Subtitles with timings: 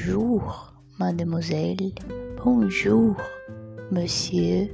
[0.00, 1.94] Bonjour, mademoiselle.
[2.42, 3.14] Bonjour,
[3.92, 4.70] monsieur.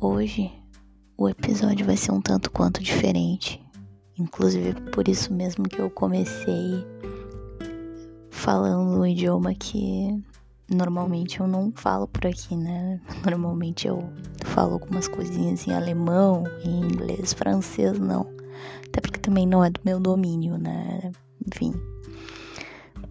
[0.00, 0.50] Hoje
[1.18, 3.62] o episódio vai ser um tanto quanto diferente.
[4.18, 6.82] Inclusive por isso mesmo que eu comecei
[8.30, 10.24] falando um idioma que
[10.70, 12.98] normalmente eu não falo por aqui, né?
[13.22, 14.02] Normalmente eu
[14.46, 18.26] falo algumas coisinhas em alemão, em inglês, francês não.
[18.88, 21.12] Até porque também não é do meu domínio, né?
[21.46, 21.74] Enfim.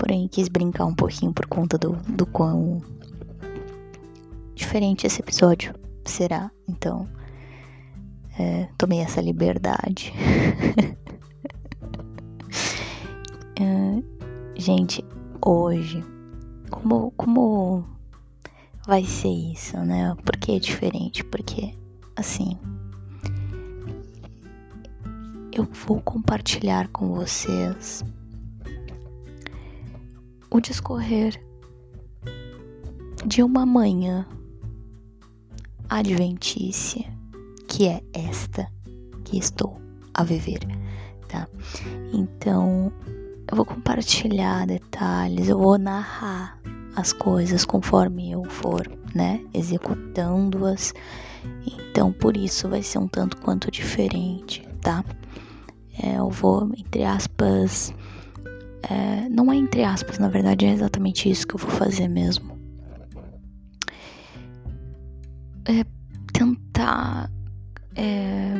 [0.03, 2.83] Porém, quis brincar um pouquinho por conta do, do quão
[4.53, 6.51] diferente esse episódio será.
[6.67, 7.07] Então,
[8.37, 10.11] é, tomei essa liberdade.
[13.57, 14.03] é,
[14.59, 15.05] gente,
[15.41, 16.03] hoje,
[16.69, 17.85] como, como
[18.85, 20.13] vai ser isso, né?
[20.25, 21.23] Por que é diferente?
[21.23, 21.73] Porque,
[22.13, 22.59] assim,
[25.53, 28.03] eu vou compartilhar com vocês
[30.53, 31.43] o discorrer
[33.25, 34.25] de uma manhã
[35.89, 37.03] adventícia,
[37.67, 38.71] que é esta
[39.23, 39.81] que estou
[40.13, 40.59] a viver,
[41.27, 41.47] tá?
[42.13, 42.93] Então,
[43.49, 46.59] eu vou compartilhar detalhes, eu vou narrar
[46.95, 50.93] as coisas conforme eu for, né, executando-as.
[51.65, 55.03] Então, por isso vai ser um tanto quanto diferente, tá?
[55.99, 57.91] É, eu vou, entre aspas,
[58.89, 62.63] é, não é entre aspas, na verdade é exatamente isso que eu vou fazer mesmo.
[65.65, 65.85] é,
[66.33, 67.31] tentar
[67.95, 68.53] é,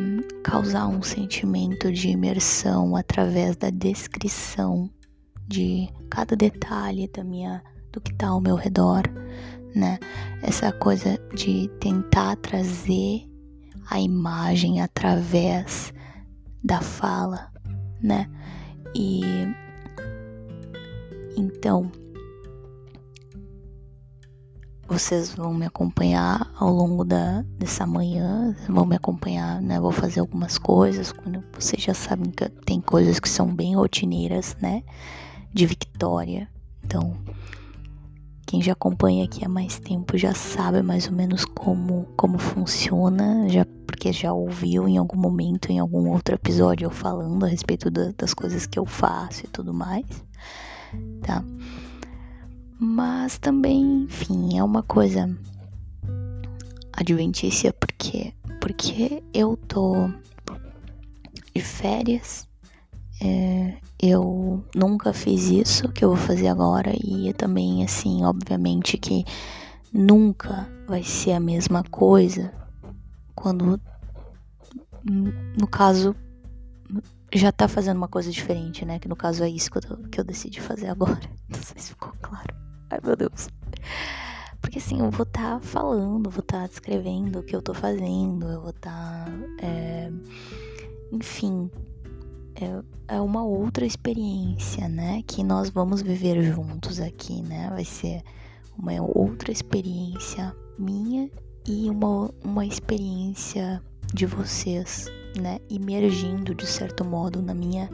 [0.43, 4.89] causar um sentimento de imersão através da descrição
[5.47, 9.03] de cada detalhe da minha do que está ao meu redor,
[9.75, 9.99] né?
[10.41, 13.29] Essa coisa de tentar trazer
[13.89, 15.93] a imagem através
[16.63, 17.51] da fala,
[18.01, 18.27] né?
[18.95, 19.21] E
[21.35, 21.91] então
[24.87, 29.79] vocês vão me acompanhar ao longo da, dessa manhã, vão me acompanhar, né?
[29.79, 31.11] Vou fazer algumas coisas.
[31.11, 34.83] Quando vocês já sabem que tem coisas que são bem rotineiras, né?
[35.51, 36.47] De Victória.
[36.83, 37.17] Então,
[38.45, 43.49] quem já acompanha aqui há mais tempo já sabe mais ou menos como, como funciona,
[43.49, 47.89] já porque já ouviu em algum momento, em algum outro episódio, eu falando a respeito
[47.89, 50.05] da, das coisas que eu faço e tudo mais,
[51.21, 51.43] tá?
[52.79, 55.29] Mas também, enfim, é uma coisa
[56.93, 60.09] adventícia porque porque eu tô
[61.53, 62.47] de férias.
[63.21, 69.23] É, eu nunca fiz isso que eu vou fazer agora e também assim, obviamente que
[69.93, 72.53] nunca vai ser a mesma coisa
[73.35, 73.79] quando
[75.05, 76.15] no caso
[77.37, 78.99] já tá fazendo uma coisa diferente, né?
[78.99, 81.19] Que no caso é isso que eu, que eu decidi fazer agora.
[81.49, 82.55] Não sei se ficou claro.
[82.89, 83.47] Ai, meu Deus.
[84.61, 87.73] Porque assim, eu vou estar tá falando, vou estar tá descrevendo o que eu tô
[87.73, 89.25] fazendo, eu vou estar.
[89.25, 90.11] Tá, é,
[91.11, 91.69] enfim,
[92.55, 95.21] é, é uma outra experiência, né?
[95.27, 97.69] Que nós vamos viver juntos aqui, né?
[97.69, 98.23] Vai ser
[98.77, 101.29] uma outra experiência minha
[101.67, 103.81] e uma, uma experiência
[104.13, 105.09] de vocês,
[105.39, 105.59] né?
[105.69, 107.89] Imergindo de certo modo na minha,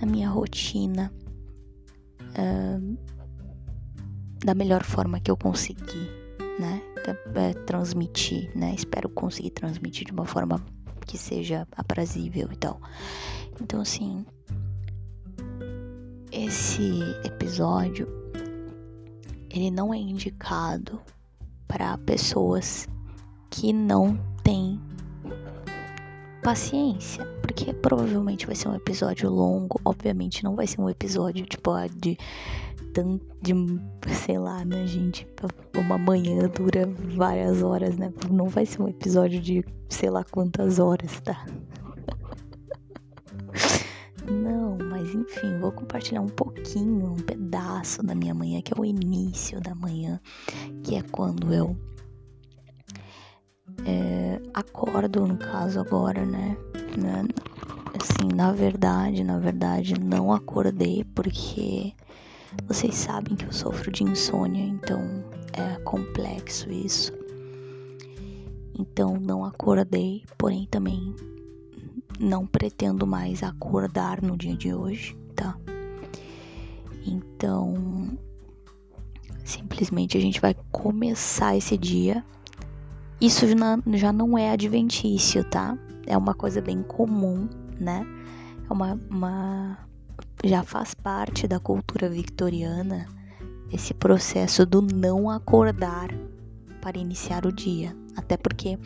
[0.00, 1.12] na minha rotina.
[2.30, 2.98] Uh,
[4.44, 6.08] da melhor forma que eu consegui,
[6.58, 6.82] né?
[7.34, 8.74] É, transmitir, né?
[8.74, 10.62] Espero conseguir transmitir de uma forma
[11.06, 12.80] que seja aprazível e tal.
[13.60, 14.26] Então, assim,
[16.30, 18.06] esse episódio
[19.50, 21.00] ele não é indicado
[21.66, 22.86] para pessoas
[23.50, 24.80] que não têm
[26.42, 31.72] paciência, porque provavelmente vai ser um episódio longo, obviamente não vai ser um episódio tipo
[31.96, 32.16] de
[32.92, 33.54] tanto de,
[34.12, 35.26] sei lá, né, gente?
[35.76, 38.12] Uma manhã dura várias horas, né?
[38.30, 41.44] Não vai ser um episódio de sei lá quantas horas, tá?
[44.30, 48.84] Não, mas enfim, vou compartilhar um pouquinho, um pedaço da minha manhã, que é o
[48.84, 50.20] início da manhã,
[50.82, 51.74] que é quando eu
[53.84, 56.56] é, acordo, no caso, agora, né?
[56.96, 57.24] né?
[58.00, 61.92] Assim, na verdade, na verdade, não acordei porque
[62.66, 65.00] vocês sabem que eu sofro de insônia, então
[65.52, 67.12] é complexo isso.
[68.78, 71.14] Então não acordei, porém também
[72.18, 75.58] não pretendo mais acordar no dia de hoje, tá?
[77.06, 78.18] Então
[79.44, 82.24] simplesmente a gente vai começar esse dia.
[83.20, 83.44] Isso
[83.94, 85.76] já não é adventício, tá?
[86.06, 87.48] É uma coisa bem comum,
[87.80, 88.06] né?
[88.68, 89.78] É uma, uma
[90.44, 93.06] já faz parte da cultura victoriana
[93.72, 96.08] esse processo do não acordar
[96.80, 97.94] para iniciar o dia.
[98.16, 98.78] Até porque,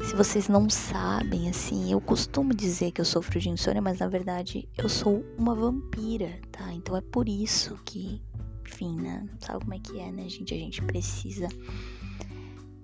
[0.00, 4.08] se vocês não sabem, assim, eu costumo dizer que eu sofro de insônia, mas na
[4.08, 6.72] verdade eu sou uma vampira, tá?
[6.72, 8.22] Então é por isso que,
[8.66, 9.26] enfim, né?
[9.40, 10.54] Sabe como é que é, né, gente?
[10.54, 11.48] A gente precisa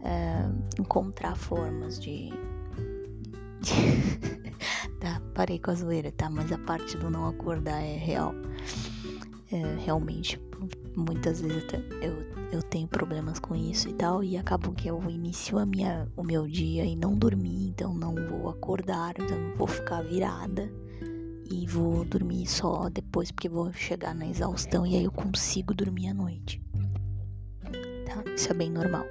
[0.04, 2.30] uh, encontrar formas de.
[5.00, 6.30] tá, parei com a zoeira, tá?
[6.30, 8.34] Mas a parte do não acordar é real.
[9.52, 10.40] É, realmente
[10.96, 11.64] muitas vezes
[12.00, 16.08] eu, eu tenho problemas com isso e tal, e acabo que eu inicio a minha,
[16.16, 20.70] o meu dia e não dormi, então não vou acordar, então vou ficar virada
[21.50, 26.08] e vou dormir só depois, porque vou chegar na exaustão e aí eu consigo dormir
[26.08, 26.62] à noite.
[28.06, 28.22] Tá?
[28.34, 29.04] Isso é bem normal.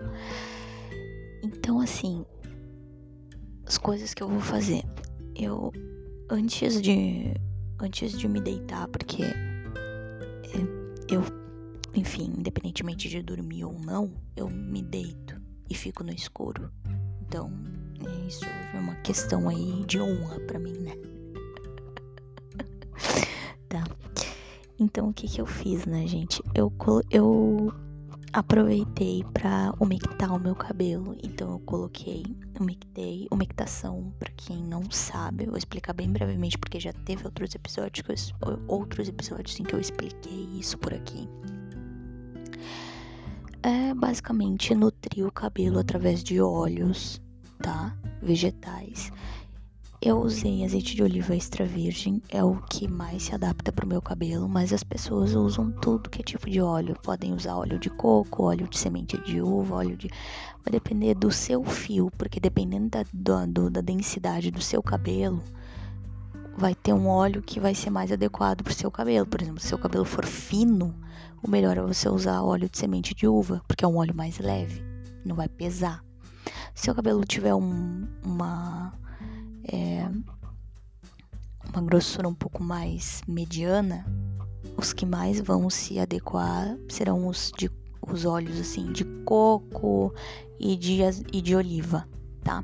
[1.43, 2.25] Então, assim,
[3.65, 4.83] as coisas que eu vou fazer.
[5.35, 5.71] Eu,
[6.29, 7.33] antes de,
[7.79, 9.23] antes de me deitar, porque
[11.09, 11.21] eu
[11.95, 16.71] enfim, independentemente de dormir ou não, eu me deito e fico no escuro.
[17.21, 17.51] Então,
[18.27, 20.93] isso é uma questão aí de honra para mim, né?
[23.69, 23.83] tá.
[24.79, 26.41] Então, o que que eu fiz, né, gente?
[26.55, 26.73] Eu,
[27.11, 27.71] eu
[28.33, 31.15] aproveitei para umectar o meu cabelo.
[31.23, 32.23] Então, eu coloquei,
[32.59, 38.33] umectei, umectação, para quem não sabe, vou explicar bem brevemente, porque já teve outros episódios,
[38.67, 41.29] outros episódios em que eu expliquei isso por aqui
[43.63, 47.21] é basicamente nutrir o cabelo através de óleos,
[47.61, 47.95] tá?
[48.21, 49.11] Vegetais.
[50.05, 53.87] Eu usei azeite de oliva extra virgem, é o que mais se adapta para o
[53.87, 56.99] meu cabelo, mas as pessoas usam tudo que é tipo de óleo.
[57.01, 60.09] Podem usar óleo de coco, óleo de semente de uva, óleo de.
[60.61, 65.41] Vai depender do seu fio, porque dependendo da, do, da densidade do seu cabelo,
[66.57, 69.25] vai ter um óleo que vai ser mais adequado para o seu cabelo.
[69.25, 70.93] Por exemplo, se seu cabelo for fino,
[71.41, 74.37] o melhor é você usar óleo de semente de uva, porque é um óleo mais
[74.37, 74.83] leve,
[75.23, 76.03] não vai pesar.
[76.75, 78.91] Se seu cabelo tiver um, uma
[79.71, 80.09] é,
[81.71, 84.05] uma grossura um pouco mais mediana,
[84.77, 87.69] os que mais vão se adequar serão os de
[88.11, 90.13] os óleos assim de coco
[90.59, 90.99] e de,
[91.31, 92.07] e de oliva,
[92.43, 92.63] tá?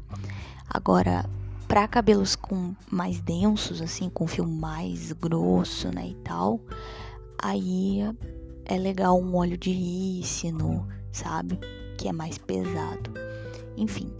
[0.69, 1.25] Agora,
[1.67, 6.59] para cabelos com mais densos, assim, com fio mais grosso, né, e tal,
[7.41, 8.01] aí
[8.65, 11.59] é legal um óleo de rícino, sabe?
[11.97, 13.11] Que é mais pesado.
[13.77, 14.11] Enfim,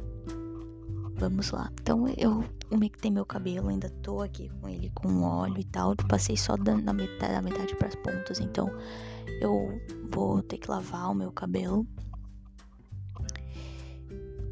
[1.16, 1.72] vamos lá.
[1.82, 5.96] Então eu umectei meu cabelo, ainda tô aqui com ele com óleo e tal.
[6.08, 8.70] Passei só da, na metade, da metade para as pontas, então
[9.42, 9.80] eu
[10.12, 11.86] vou ter que lavar o meu cabelo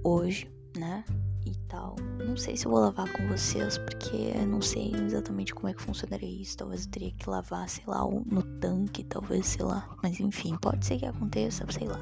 [0.04, 1.04] hoje, né?
[1.50, 1.96] e tal.
[2.26, 5.82] Não sei se eu vou lavar com vocês, porque não sei exatamente como é que
[5.82, 6.58] funcionaria isso.
[6.58, 9.88] Talvez eu teria que lavar, sei lá, no tanque, talvez, sei lá.
[10.04, 12.00] Mas enfim, pode ser que aconteça, sei lá.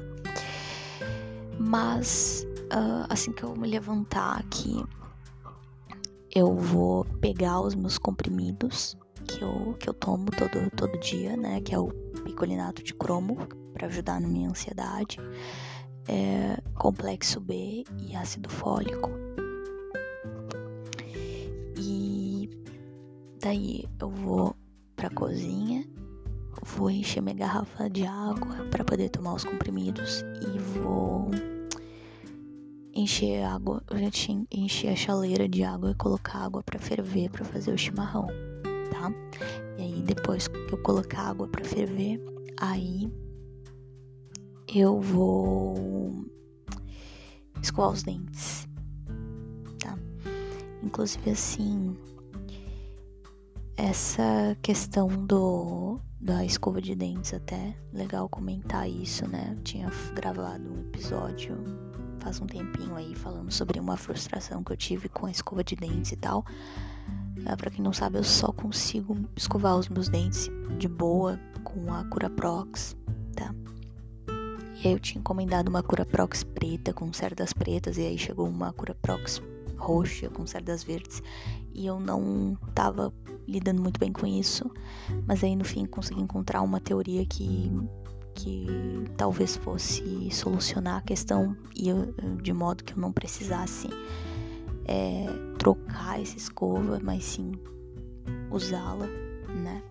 [1.58, 4.84] Mas uh, assim que eu me levantar aqui,
[6.34, 8.96] eu vou pegar os meus comprimidos
[9.26, 11.60] que eu, que eu tomo todo, todo dia, né?
[11.60, 11.88] Que é o
[12.24, 13.36] picolinato de cromo,
[13.72, 15.18] para ajudar na minha ansiedade.
[16.08, 19.10] É, complexo B e ácido fólico.
[23.46, 24.56] Daí eu vou
[24.96, 25.86] pra cozinha,
[26.64, 31.30] vou encher minha garrafa de água para poder tomar os comprimidos e vou
[32.96, 33.82] encher água,
[34.50, 38.26] encher a chaleira de água e colocar água para ferver para fazer o chimarrão,
[38.90, 39.12] tá?
[39.78, 42.18] E aí depois que eu colocar água para ferver,
[42.58, 43.12] aí
[44.74, 46.24] eu vou
[47.62, 48.66] escovar os dentes,
[49.78, 49.98] tá?
[50.82, 51.94] Inclusive assim,
[53.76, 59.54] essa questão do da escova de dentes até legal comentar isso, né?
[59.54, 61.56] Eu tinha gravado um episódio
[62.26, 65.76] faz um tempinho aí falando sobre uma frustração que eu tive com a escova de
[65.76, 66.44] dentes e tal.
[67.44, 71.94] É, para quem não sabe, eu só consigo escovar os meus dentes de boa com
[71.94, 72.96] a Cura Prox,
[73.36, 73.54] tá?
[74.82, 78.48] E aí eu tinha encomendado uma Cura Prox preta com cerdas pretas e aí chegou
[78.48, 79.40] uma Cura Prox
[79.78, 81.22] roxa com cerdas verdes
[81.72, 83.14] e eu não tava
[83.46, 84.68] lidando muito bem com isso,
[85.28, 87.70] mas aí no fim consegui encontrar uma teoria que
[88.36, 88.66] que
[89.16, 93.88] talvez fosse solucionar a questão e eu, de modo que eu não precisasse
[94.84, 95.26] é,
[95.58, 97.52] trocar essa escova, mas sim
[98.50, 99.06] usá-la,
[99.48, 99.82] né?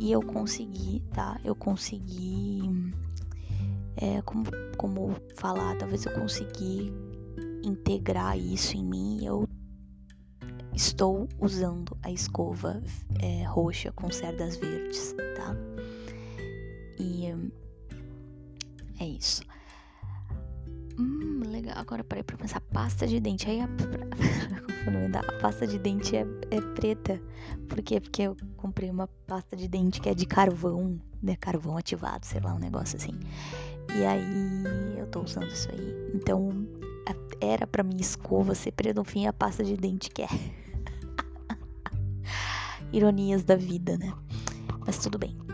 [0.00, 1.38] E eu consegui, tá?
[1.44, 2.62] Eu consegui,
[3.96, 4.44] é, como,
[4.76, 6.92] como falar, talvez eu consegui
[7.62, 9.24] integrar isso em mim.
[9.24, 9.46] Eu
[10.74, 12.82] estou usando a escova
[13.20, 15.54] é, roxa com cerdas verdes, tá?
[17.00, 17.34] E
[19.00, 19.42] é isso.
[20.98, 21.78] Hum, legal.
[21.78, 22.60] Agora parei pra pensar.
[22.60, 23.48] Pasta de dente.
[23.48, 23.64] Aí a,
[25.18, 27.20] a pasta de dente é, é preta.
[27.68, 28.00] Por quê?
[28.00, 31.36] Porque eu comprei uma pasta de dente que é de carvão, né?
[31.36, 33.18] Carvão ativado, sei lá, um negócio assim.
[33.96, 36.12] E aí eu tô usando isso aí.
[36.14, 36.66] Então
[37.40, 40.28] era pra minha escova ser preta, no fim a pasta de dente que é.
[42.92, 44.12] Ironias da vida, né?
[44.86, 45.49] Mas tudo bem.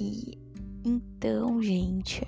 [0.00, 0.38] E
[0.84, 2.24] então, gente,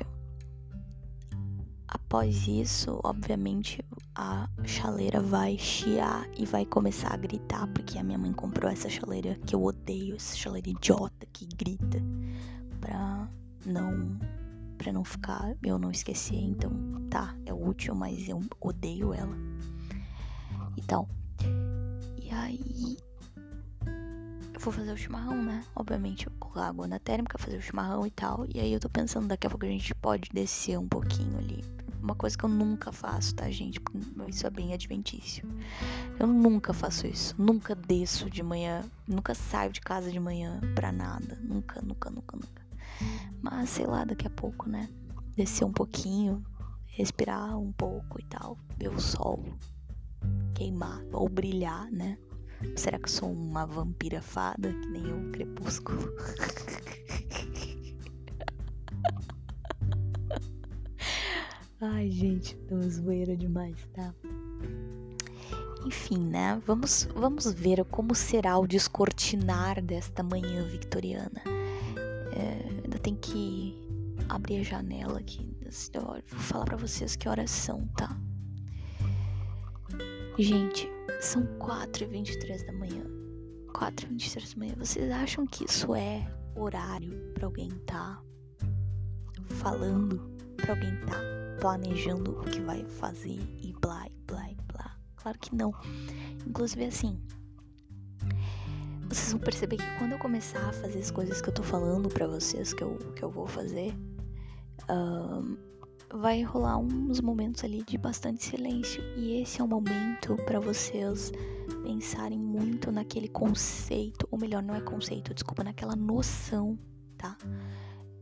[1.87, 3.81] após isso, obviamente,
[4.17, 8.89] a chaleira vai chiar e vai começar a gritar, porque a minha mãe comprou essa
[8.89, 12.03] chaleira que eu odeio, essa chaleira idiota que grita,
[12.81, 13.31] pra
[13.65, 14.19] não
[14.77, 16.73] para não ficar, eu não esquecer, então
[17.09, 19.37] tá, é útil, mas eu odeio ela.
[20.77, 21.09] E tal.
[22.21, 22.97] E aí
[24.61, 25.64] vou fazer o chimarrão, né?
[25.75, 28.47] Obviamente, eu colocar água na térmica, fazer o chimarrão e tal.
[28.55, 31.64] E aí eu tô pensando, daqui a pouco a gente pode descer um pouquinho ali.
[32.02, 33.81] Uma coisa que eu nunca faço, tá, gente?
[34.29, 35.49] Isso é bem adventício.
[36.19, 37.35] Eu nunca faço isso.
[37.38, 38.83] Nunca desço de manhã.
[39.07, 41.38] Nunca saio de casa de manhã pra nada.
[41.43, 42.62] Nunca, nunca, nunca, nunca.
[43.43, 44.88] Mas sei lá, daqui a pouco, né?
[45.37, 46.43] Descer um pouquinho,
[46.87, 49.43] respirar um pouco e tal, ver o sol
[50.55, 52.19] queimar ou brilhar, né?
[52.76, 56.12] Será que sou uma vampira fada, que nem o crepúsculo?
[61.81, 64.14] Ai, gente, tô zoeira demais, tá?
[65.87, 66.61] Enfim, né?
[66.67, 71.43] Vamos, vamos ver como será o descortinar desta manhã victoriana.
[72.33, 73.75] É, ainda tem que
[74.29, 75.57] abrir a janela aqui.
[75.95, 78.14] Vou falar para vocês que horas são, tá?
[80.38, 80.87] Gente,
[81.21, 83.05] são 4h23 da manhã.
[83.75, 84.75] 4h23 da manhã.
[84.79, 88.21] Vocês acham que isso é horário para alguém tá
[89.61, 90.19] falando,
[90.57, 91.21] para alguém tá
[91.61, 94.97] planejando o que vai fazer e blá, e blá, e blá?
[95.17, 95.75] Claro que não.
[96.47, 97.21] Inclusive, assim,
[99.09, 102.09] vocês vão perceber que quando eu começar a fazer as coisas que eu tô falando
[102.09, 103.95] para vocês que eu, que eu vou fazer,
[104.89, 105.57] um,
[106.12, 109.02] vai rolar uns momentos ali de bastante silêncio.
[109.17, 111.33] E esse é o momento para vocês
[111.83, 116.79] pensarem muito naquele conceito, ou melhor, não é conceito, desculpa, naquela noção,
[117.17, 117.37] tá?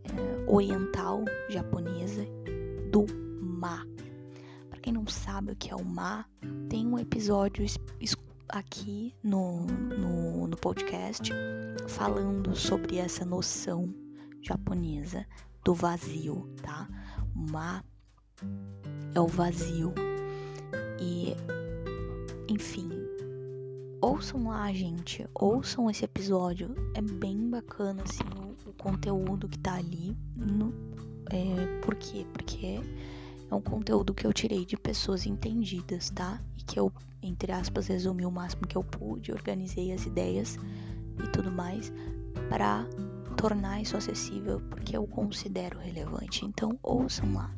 [0.04, 2.24] É, oriental, japonesa,
[2.90, 3.06] do
[3.42, 3.86] ma.
[4.68, 6.24] Para quem não sabe o que é o ma,
[6.68, 7.64] tem um episódio
[8.48, 11.30] aqui no, no, no podcast
[11.86, 13.94] falando sobre essa noção
[14.40, 15.26] japonesa
[15.64, 16.88] do vazio, tá?
[17.38, 17.84] Ma
[19.14, 19.94] é o vazio.
[21.00, 21.34] E,
[22.48, 22.90] enfim,
[24.00, 25.26] ouçam lá, gente.
[25.34, 26.74] Ouçam esse episódio.
[26.94, 30.16] É bem bacana, assim, o, o conteúdo que tá ali.
[30.36, 30.72] No,
[31.30, 32.26] é, por quê?
[32.32, 32.80] Porque
[33.50, 36.40] é um conteúdo que eu tirei de pessoas entendidas, tá?
[36.56, 36.92] E que eu,
[37.22, 40.58] entre aspas, resumi o máximo que eu pude, organizei as ideias
[41.22, 41.92] e tudo mais
[42.48, 42.86] para
[43.38, 46.44] tornar isso acessível porque eu considero relevante.
[46.44, 47.50] Então, ouçam lá.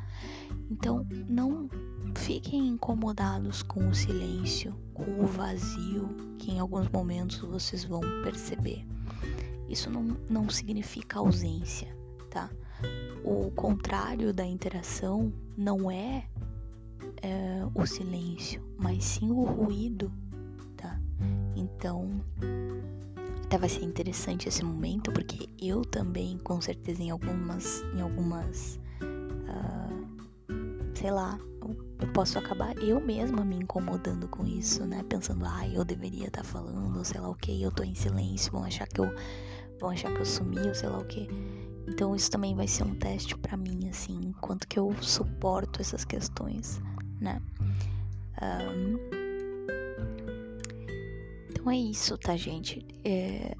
[0.71, 1.69] Então, não
[2.15, 6.09] fiquem incomodados com o silêncio, com o vazio
[6.39, 8.87] que em alguns momentos vocês vão perceber.
[9.69, 11.97] Isso não, não significa ausência,
[12.29, 12.51] tá?
[13.25, 16.27] O contrário da interação não é,
[17.23, 20.13] é o silêncio, mas sim o ruído,
[20.77, 21.01] tá?
[21.57, 22.21] Então,
[23.59, 30.07] vai ser interessante esse momento porque eu também, com certeza, em algumas, em algumas, uh,
[30.95, 31.38] sei lá,
[32.00, 35.02] eu posso acabar eu mesma me incomodando com isso, né?
[35.09, 38.52] Pensando, ah, eu deveria estar tá falando, sei lá o que, eu tô em silêncio,
[38.52, 39.14] vão achar que eu,
[39.78, 41.28] vão achar que eu sumi, ou sei lá o que.
[41.88, 46.04] Então isso também vai ser um teste para mim, assim, quanto que eu suporto essas
[46.04, 46.80] questões,
[47.21, 47.40] né?
[48.40, 49.20] Um,
[51.61, 52.83] então é isso, tá, gente?
[53.05, 53.55] É,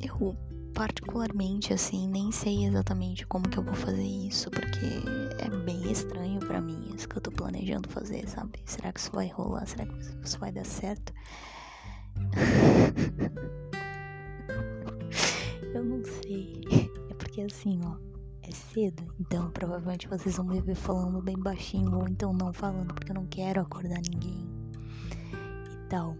[0.00, 0.36] eu
[0.72, 5.02] particularmente, assim, nem sei exatamente como que eu vou fazer isso, porque
[5.38, 8.60] é bem estranho para mim isso que eu tô planejando fazer, sabe?
[8.64, 9.66] Será que isso vai rolar?
[9.66, 11.12] Será que isso vai dar certo?
[15.74, 16.60] eu não sei.
[17.10, 17.96] É porque assim, ó,
[18.42, 22.94] é cedo, então provavelmente vocês vão me ver falando bem baixinho ou então não falando
[22.94, 24.48] porque eu não quero acordar ninguém
[25.72, 26.16] e tal.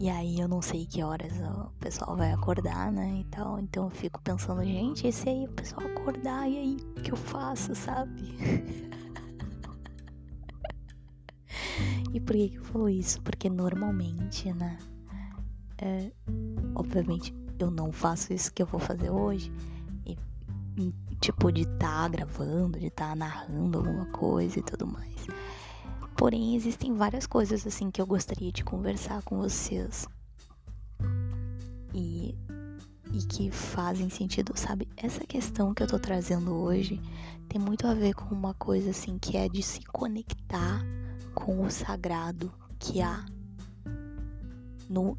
[0.00, 3.20] E aí eu não sei que horas o pessoal vai acordar, né?
[3.20, 3.58] E tal.
[3.58, 7.12] Então eu fico pensando, gente, e se aí o pessoal acordar, e aí o que
[7.12, 8.34] eu faço, sabe?
[12.12, 13.20] E por que, eu falo isso?
[13.22, 14.78] Porque normalmente, né?
[15.76, 16.10] É,
[16.74, 19.52] obviamente, eu não faço isso que eu vou fazer hoje.
[20.06, 25.26] E, tipo, de estar tá gravando, de estar tá narrando alguma coisa e tudo mais.
[26.18, 30.04] Porém, existem várias coisas assim que eu gostaria de conversar com vocês.
[31.94, 32.34] E,
[33.12, 34.88] e que fazem sentido, sabe?
[34.96, 37.00] Essa questão que eu tô trazendo hoje
[37.48, 40.84] tem muito a ver com uma coisa assim que é de se conectar
[41.36, 43.24] com o sagrado que há
[44.90, 45.16] no,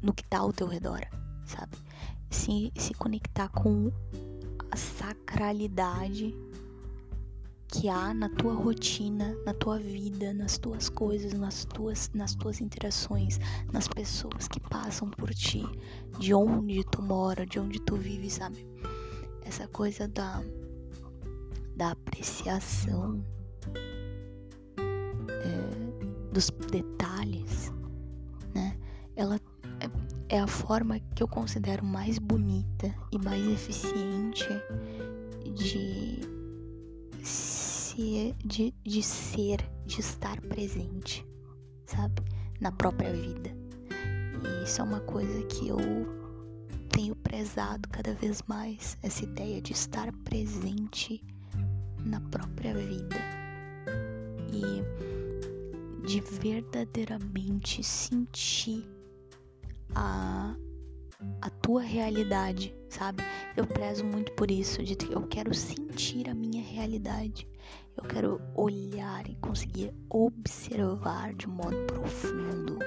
[0.00, 1.02] no que tá ao teu redor,
[1.44, 1.76] sabe?
[2.30, 3.92] Se, se conectar com
[4.70, 6.34] a sacralidade
[7.72, 12.60] que há na tua rotina, na tua vida, nas tuas coisas, nas tuas, nas tuas
[12.60, 13.40] interações,
[13.72, 15.64] nas pessoas que passam por ti,
[16.18, 18.66] de onde tu mora, de onde tu vive, sabe?
[19.42, 20.42] Essa coisa da,
[21.74, 23.24] da apreciação
[25.30, 27.72] é, dos detalhes,
[28.54, 28.76] né?
[29.16, 29.40] Ela
[29.80, 34.46] é, é a forma que eu considero mais bonita e mais eficiente
[35.54, 36.41] de
[38.44, 41.26] de, de ser, de estar presente,
[41.86, 42.22] sabe?
[42.60, 43.50] Na própria vida.
[44.44, 45.78] E isso é uma coisa que eu
[46.88, 51.24] tenho prezado cada vez mais, essa ideia de estar presente
[52.04, 53.16] na própria vida.
[54.52, 55.02] E
[56.06, 58.84] de verdadeiramente sentir
[59.94, 60.54] a,
[61.40, 63.22] a tua realidade, sabe?
[63.56, 67.48] Eu prezo muito por isso, de eu quero sentir a minha realidade.
[67.96, 72.78] Eu quero olhar e conseguir observar de modo profundo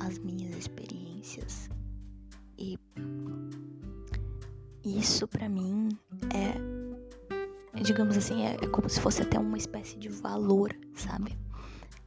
[0.00, 1.68] as minhas experiências.
[2.58, 2.78] E
[4.84, 5.88] isso para mim
[6.34, 6.54] é,
[7.82, 11.38] digamos assim, é, é como se fosse até uma espécie de valor, sabe?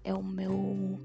[0.04, 1.00] É o meu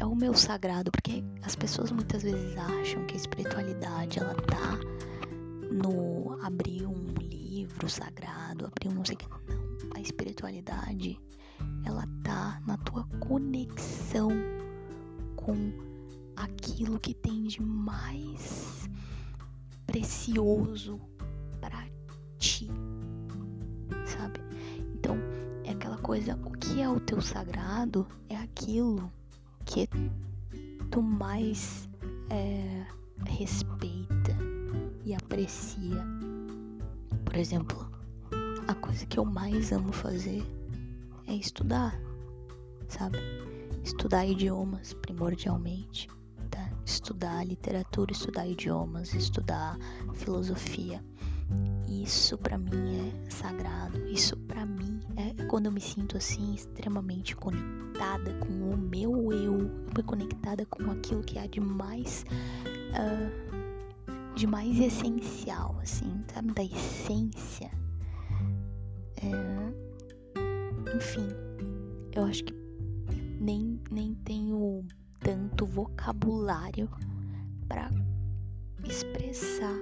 [0.00, 4.78] é o meu sagrado, porque as pessoas muitas vezes acham que a espiritualidade ela tá
[5.70, 9.28] no abrir um livro sagrado, abrir um não sei o que.
[9.28, 11.20] Não, a espiritualidade
[11.84, 14.30] ela tá na tua conexão
[15.36, 15.54] com
[16.34, 18.88] aquilo que tem de mais
[19.86, 20.98] precioso
[21.60, 21.86] para
[22.38, 22.70] ti,
[24.06, 24.40] sabe?
[24.94, 25.18] Então,
[25.62, 29.12] é aquela coisa, o que é o teu sagrado é aquilo
[29.70, 29.88] que
[30.90, 31.88] tu mais
[32.28, 32.84] é,
[33.24, 34.36] respeita
[35.04, 36.04] e aprecia.
[37.24, 37.88] Por exemplo,
[38.66, 40.42] a coisa que eu mais amo fazer
[41.28, 41.96] é estudar,
[42.88, 43.18] sabe?
[43.84, 46.08] Estudar idiomas primordialmente,
[46.50, 46.68] tá?
[46.84, 49.78] Estudar literatura, estudar idiomas, estudar
[50.14, 51.00] filosofia.
[51.88, 54.04] Isso para mim é sagrado.
[54.08, 54.89] Isso para mim
[55.50, 59.68] quando eu me sinto assim extremamente conectada com o meu eu,
[60.06, 62.24] conectada com aquilo que há de mais
[62.94, 67.68] uh, de mais essencial, assim, sabe, da essência.
[69.16, 71.26] É, enfim,
[72.12, 72.54] eu acho que
[73.40, 74.84] nem nem tenho
[75.18, 76.88] tanto vocabulário
[77.66, 77.90] para
[78.84, 79.74] expressar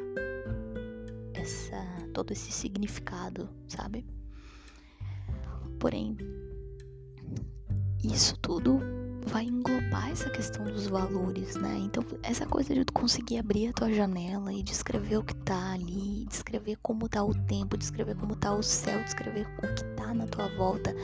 [1.35, 1.76] essa
[2.14, 4.07] todo esse significado, sabe?
[5.79, 6.17] Porém,
[8.03, 8.81] isso tudo
[9.27, 11.77] vai englobar essa questão dos valores, né?
[11.79, 15.73] Então, essa coisa de tu conseguir abrir a tua janela e descrever o que tá
[15.73, 20.14] ali, descrever como tá o tempo, descrever como tá o céu, descrever o que tá
[20.14, 20.95] na tua volta,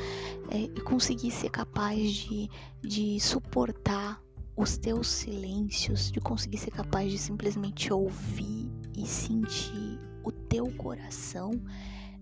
[0.50, 2.48] é, e conseguir ser capaz de,
[2.82, 4.20] de suportar
[4.56, 11.50] os teus silêncios, de conseguir ser capaz de simplesmente ouvir e sentir o teu coração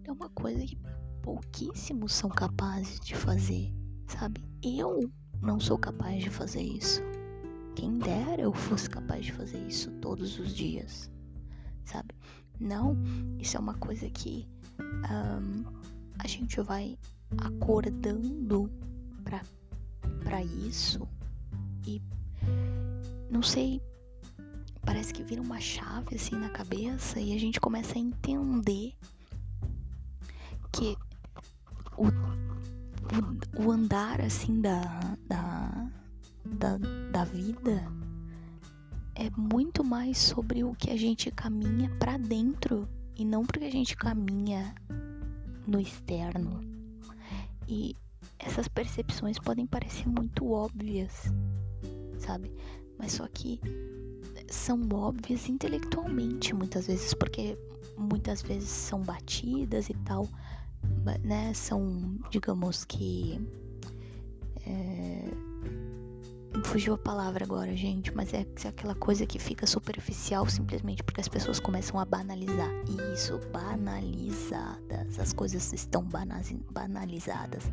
[0.05, 0.77] é uma coisa que
[1.23, 3.73] pouquíssimos são capazes de fazer,
[4.07, 4.45] sabe?
[4.63, 7.01] Eu não sou capaz de fazer isso.
[7.75, 11.11] Quem dera eu fosse capaz de fazer isso todos os dias,
[11.85, 12.15] sabe?
[12.61, 12.97] Não,
[13.39, 14.47] isso é uma coisa que
[14.81, 15.65] um,
[16.19, 16.99] a gente vai
[17.39, 18.71] acordando
[20.23, 21.09] para isso
[21.87, 22.01] e
[23.31, 23.81] não sei
[24.85, 28.95] parece que vira uma chave assim na cabeça e a gente começa a entender
[30.73, 30.97] que
[31.96, 34.81] o, o, o andar assim da,
[35.26, 35.90] da,
[36.44, 36.78] da,
[37.11, 37.85] da vida
[39.14, 43.70] é muito mais sobre o que a gente caminha para dentro e não porque a
[43.70, 44.74] gente caminha
[45.66, 46.61] no externo.
[47.68, 47.94] E
[48.38, 51.33] essas percepções podem parecer muito óbvias,
[52.18, 52.50] sabe?
[52.98, 53.61] Mas só que
[54.48, 57.57] são óbvias intelectualmente muitas vezes, porque
[57.96, 60.28] muitas vezes são batidas e tal,
[61.23, 63.40] né, são, digamos que.
[64.66, 65.25] É,
[66.64, 71.29] fugiu a palavra agora, gente, mas é aquela coisa que fica superficial simplesmente porque as
[71.29, 72.71] pessoas começam a banalizar.
[73.12, 75.18] Isso, banalizadas.
[75.18, 76.07] As coisas estão
[76.71, 77.64] banalizadas.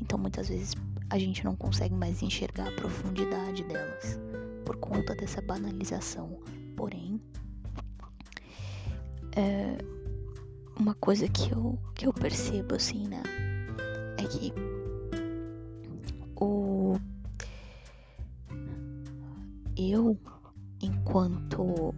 [0.00, 0.74] Então muitas vezes
[1.10, 4.18] a gente não consegue mais enxergar a profundidade delas
[4.64, 6.40] por conta dessa banalização.
[6.76, 7.20] Porém,
[9.36, 9.95] é
[10.78, 13.22] uma coisa que eu, que eu percebo assim, né?
[14.18, 14.52] É que
[16.40, 16.98] o
[19.76, 20.18] eu,
[20.82, 21.94] enquanto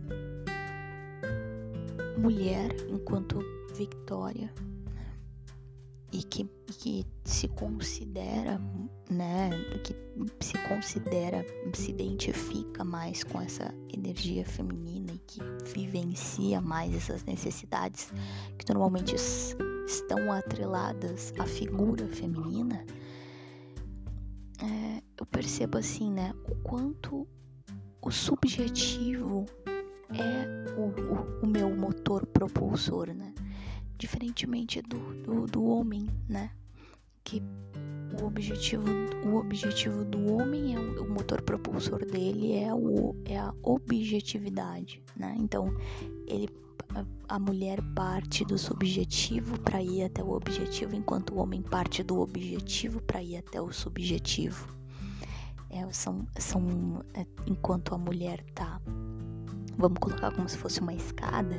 [2.18, 3.38] mulher, enquanto
[3.74, 4.52] Victoria,
[6.10, 8.58] e que, que se considera,
[9.10, 9.50] né,
[9.84, 9.94] que
[10.40, 11.44] se considera,
[11.74, 15.40] se identifica mais com essa energia feminina e que
[15.74, 18.10] vivencia mais essas necessidades
[18.56, 19.14] que normalmente
[19.86, 22.84] estão atreladas à figura feminina,
[24.60, 27.28] é, eu percebo assim, né, o quanto
[28.00, 29.44] o subjetivo
[30.10, 33.34] é o, o, o meu motor propulsor, né?
[33.98, 36.50] Diferentemente do, do, do homem, né?
[37.24, 37.42] Que
[38.20, 38.84] o objetivo,
[39.26, 45.34] o objetivo do homem é o, motor propulsor dele é, o, é a objetividade, né?
[45.38, 45.74] Então
[46.26, 46.48] ele
[47.28, 52.20] a mulher parte do subjetivo para ir até o objetivo, enquanto o homem parte do
[52.20, 54.66] objetivo para ir até o subjetivo.
[55.70, 58.80] É, são, são, é, enquanto a mulher tá,
[59.76, 61.56] vamos colocar como se fosse uma escada,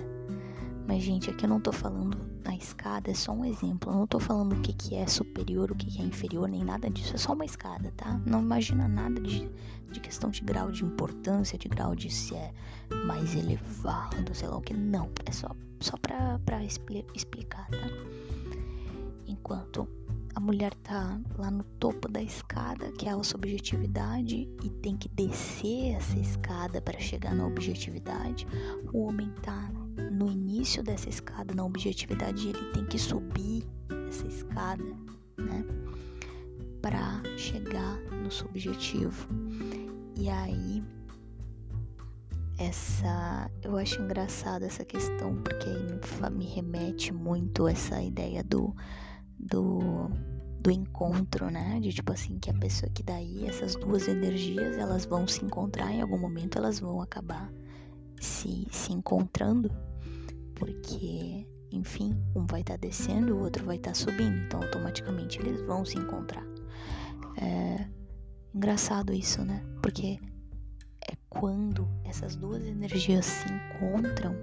[0.89, 3.91] mas, gente, aqui eu não tô falando na escada, é só um exemplo.
[3.91, 6.63] Eu não tô falando o que, que é superior, o que, que é inferior, nem
[6.63, 7.13] nada disso.
[7.13, 8.19] É só uma escada, tá?
[8.25, 9.47] Não imagina nada de,
[9.91, 12.51] de questão de grau de importância, de grau de se é
[13.05, 14.73] mais elevado, sei lá o que.
[14.73, 17.87] Não, é só, só pra, pra expli explicar, tá?
[19.27, 19.87] Enquanto
[20.33, 25.07] a mulher tá lá no topo da escada, que é a subjetividade, e tem que
[25.09, 28.47] descer essa escada para chegar na objetividade.
[28.91, 29.69] O homem tá
[30.11, 33.65] no início dessa escada, na objetividade, ele tem que subir
[34.07, 34.83] essa escada,
[35.37, 35.65] né?
[36.81, 39.27] Para chegar no subjetivo.
[40.15, 40.83] E aí,
[42.57, 43.49] essa.
[43.61, 45.69] Eu acho engraçada essa questão, porque
[46.31, 48.75] me remete muito essa ideia do.
[49.37, 50.09] do
[50.61, 51.79] do encontro, né?
[51.79, 55.89] De tipo assim, que a pessoa que daí essas duas energias, elas vão se encontrar
[55.91, 57.49] em algum momento, elas vão acabar
[58.19, 59.71] se, se encontrando
[60.59, 65.39] porque, enfim, um vai estar tá descendo, o outro vai estar tá subindo, então automaticamente
[65.39, 66.45] eles vão se encontrar.
[67.37, 67.87] É
[68.53, 69.63] engraçado isso, né?
[69.81, 70.19] Porque
[71.09, 74.35] é quando essas duas energias se encontram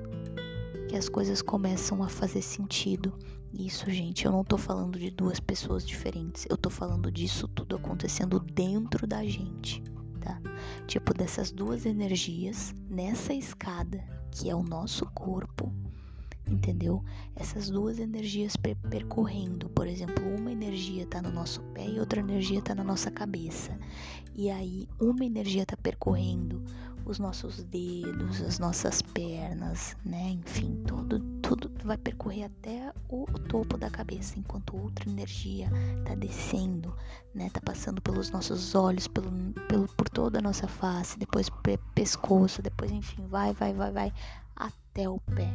[0.88, 3.12] que as coisas começam a fazer sentido.
[3.52, 7.76] Isso, gente, eu não tô falando de duas pessoas diferentes, eu tô falando disso tudo
[7.76, 9.82] acontecendo dentro da gente,
[10.26, 10.40] tá?
[10.86, 15.72] Tipo, dessas duas energias nessa escada que é o nosso corpo
[16.48, 17.02] entendeu?
[17.34, 22.60] Essas duas energias percorrendo, por exemplo, uma energia está no nosso pé e outra energia
[22.60, 23.76] está na nossa cabeça.
[24.34, 26.62] E aí, uma energia está percorrendo
[27.06, 30.30] os nossos dedos, as nossas pernas, né?
[30.30, 36.92] Enfim, tudo, tudo vai percorrer até o, topo da cabeça, enquanto outra energia está descendo,
[37.32, 37.48] né?
[37.50, 39.30] Tá passando pelos nossos olhos, pelo,
[39.68, 41.48] pelo, por toda a nossa face, depois
[41.94, 44.12] pescoço, depois, enfim, vai, vai, vai, vai
[44.56, 45.54] até o pé.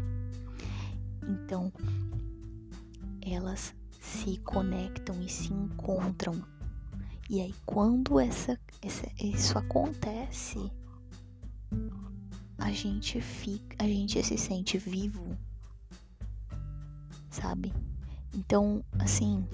[1.28, 1.72] Então,
[3.22, 6.42] elas se conectam e se encontram.
[7.30, 10.72] E aí, quando essa, essa, isso acontece,
[12.58, 15.38] a gente fica, a gente se sente vivo,
[17.30, 17.74] sabe?
[18.34, 19.46] Então, assim,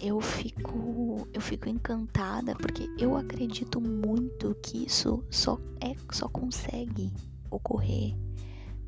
[0.00, 7.12] eu fico, eu fico encantada porque eu acredito muito que isso só é, só consegue
[7.50, 8.14] ocorrer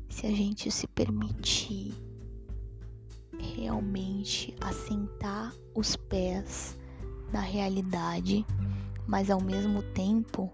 [0.09, 1.93] se a gente se permitir
[3.39, 6.77] realmente assentar os pés
[7.31, 8.45] na realidade,
[9.07, 10.51] mas ao mesmo tempo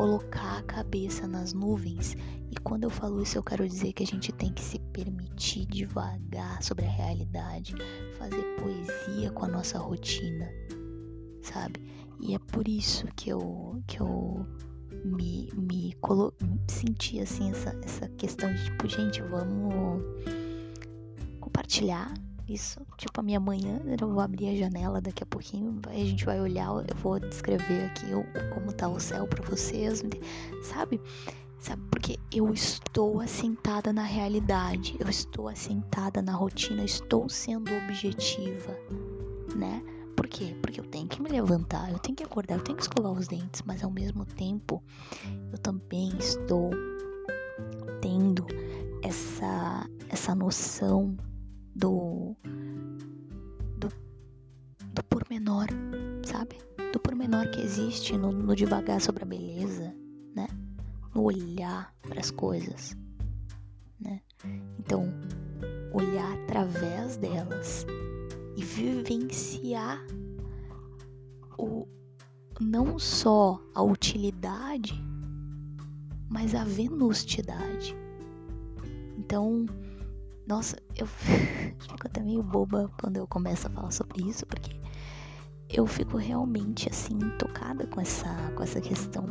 [0.00, 2.16] colocar a cabeça nas nuvens.
[2.50, 5.66] E quando eu falo isso, eu quero dizer que a gente tem que se permitir
[5.66, 7.74] devagar sobre a realidade,
[8.18, 10.50] fazer poesia com a nossa rotina,
[11.42, 11.82] sabe?
[12.18, 14.46] E é por isso que eu que eu
[15.04, 16.32] me, me colo...
[16.66, 20.02] senti assim essa, essa questão de tipo, gente, vamos
[21.40, 22.10] compartilhar
[22.52, 22.80] isso.
[22.96, 26.40] Tipo, a minha manhã, eu vou abrir a janela daqui a pouquinho, a gente vai
[26.40, 28.06] olhar, eu vou descrever aqui
[28.54, 30.02] como tá o céu para vocês,
[30.62, 31.00] sabe?
[31.58, 31.82] Sabe?
[31.90, 38.76] Porque eu estou assentada na realidade, eu estou assentada na rotina, estou sendo objetiva,
[39.54, 39.82] né?
[40.16, 40.56] Por quê?
[40.62, 43.28] Porque eu tenho que me levantar, eu tenho que acordar, eu tenho que escovar os
[43.28, 44.82] dentes, mas ao mesmo tempo
[45.52, 46.70] eu também estou
[48.00, 48.46] tendo
[49.02, 51.16] essa essa noção
[51.74, 52.36] do
[53.78, 53.88] do,
[54.92, 55.66] do pormenor,
[56.24, 56.58] sabe?
[56.92, 59.94] Do pormenor que existe no, no devagar sobre a beleza,
[60.34, 60.48] né?
[61.14, 62.96] no olhar para as coisas,
[64.00, 64.20] né?
[64.78, 65.08] Então,
[65.92, 67.86] olhar através delas
[68.56, 70.00] e vivenciar
[71.58, 71.86] o
[72.60, 74.94] não só a utilidade,
[76.28, 77.96] mas a venustidade.
[79.18, 79.66] Então,
[80.50, 81.06] nossa, eu
[81.78, 84.78] fico até meio boba quando eu começo a falar sobre isso, porque
[85.68, 89.24] eu fico realmente assim tocada com essa com essa questão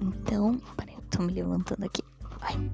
[0.00, 2.02] então, peraí, eu tô me levantando aqui.
[2.40, 2.70] Vai.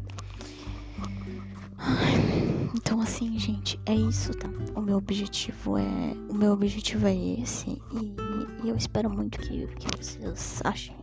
[2.75, 4.49] Então assim, gente, é isso, tá?
[4.77, 8.17] O meu objetivo é, o meu objetivo é esse e,
[8.65, 10.97] e eu espero muito que, que vocês achem,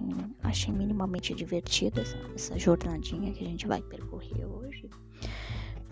[0.43, 4.89] achem minimamente divertida essa, essa jornadinha que a gente vai percorrer hoje,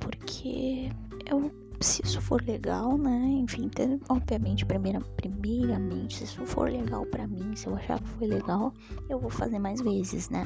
[0.01, 0.89] porque
[1.29, 3.19] eu se isso for legal, né?
[3.41, 3.69] Enfim,
[4.09, 8.73] obviamente, primeira, primeiramente, se isso for legal para mim, se eu achar que foi legal,
[9.09, 10.43] eu vou fazer mais vezes, né?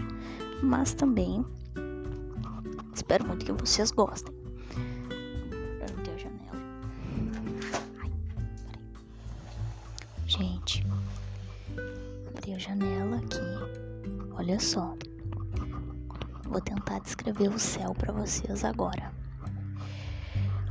[0.63, 1.45] Mas também
[2.93, 4.33] espero muito que vocês gostem.
[5.81, 6.61] A janela.
[8.01, 8.11] Ai,
[10.25, 10.85] Gente,
[12.29, 14.31] abri a janela aqui.
[14.31, 14.95] Olha só.
[16.47, 19.11] Vou tentar descrever o céu para vocês agora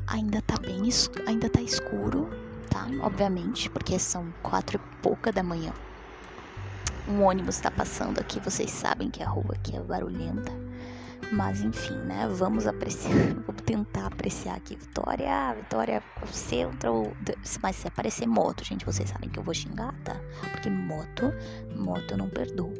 [0.06, 0.88] ainda tá bem
[1.26, 2.28] ainda tá escuro,
[2.70, 2.86] tá?
[3.02, 5.72] Obviamente, porque são quatro e pouca da manhã.
[7.08, 10.52] Um ônibus tá passando aqui, vocês sabem que a rua aqui é barulhenta.
[11.32, 12.28] Mas enfim, né?
[12.28, 13.12] Vamos apreciar,
[13.46, 17.12] vamos tentar apreciar aqui Vitória, Vitória centro,
[17.62, 20.20] mas se aparecer moto, gente, vocês sabem que eu vou xingar, tá?
[20.52, 21.32] Porque moto,
[21.76, 22.72] moto eu não perdoo.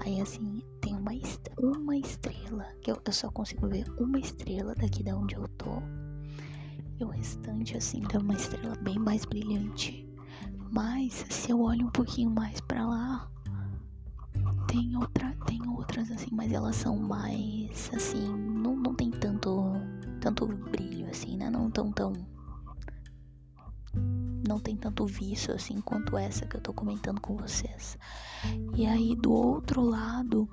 [0.00, 1.12] Aí assim, tem uma,
[1.58, 5.82] uma estrela, que eu, eu só consigo ver uma estrela daqui da onde eu tô
[6.98, 10.08] e o restante assim tá uma estrela bem mais brilhante.
[10.70, 13.30] Mas se eu olho um pouquinho mais para lá,
[14.66, 19.72] tem outra, tem outras assim, mas elas são mais assim, não, não tem tanto
[20.20, 21.50] tanto brilho assim, né?
[21.50, 22.12] Não tão tão
[24.46, 27.96] não tem tanto vício assim quanto essa que eu tô comentando com vocês.
[28.74, 30.48] E aí do outro lado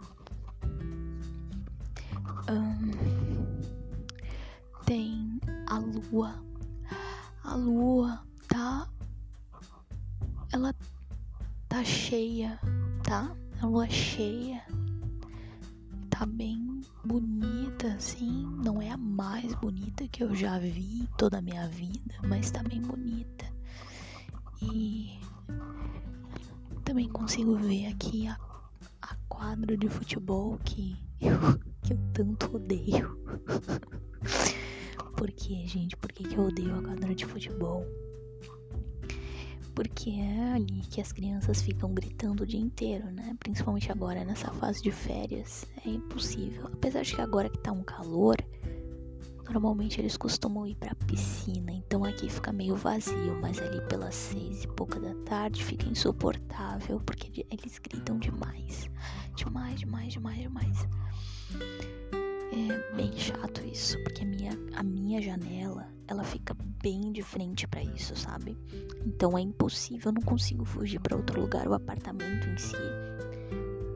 [2.46, 3.01] tem
[6.12, 6.44] lua.
[7.44, 8.88] A lua tá.
[10.52, 10.76] Ela
[11.70, 12.60] tá cheia,
[13.04, 13.34] tá?
[13.62, 14.62] A lua cheia.
[16.10, 18.46] Tá bem bonita, assim.
[18.64, 22.62] Não é a mais bonita que eu já vi toda a minha vida, mas tá
[22.62, 23.46] bem bonita.
[24.62, 25.20] E
[26.84, 28.38] também consigo ver aqui a,
[29.02, 31.38] a quadra de futebol que eu,
[31.82, 33.18] que eu tanto odeio.
[35.22, 35.96] Por que, gente?
[35.96, 37.86] Por que, que eu odeio a quadra de futebol?
[39.76, 43.38] Porque é ali que as crianças ficam gritando o dia inteiro, né?
[43.38, 45.64] Principalmente agora nessa fase de férias.
[45.86, 46.66] É impossível.
[46.74, 48.36] Apesar de que agora que tá um calor,
[49.48, 51.72] normalmente eles costumam ir pra piscina.
[51.72, 57.00] Então aqui fica meio vazio, mas ali pelas seis e pouca da tarde fica insuportável.
[57.00, 58.90] Porque eles gritam demais.
[59.36, 60.88] Demais, demais, demais, demais.
[62.52, 67.66] É bem chato isso, porque a minha, a minha janela, ela fica bem de frente
[67.66, 68.58] para isso, sabe?
[69.06, 71.66] Então é impossível, eu não consigo fugir para outro lugar.
[71.66, 72.76] O apartamento em si,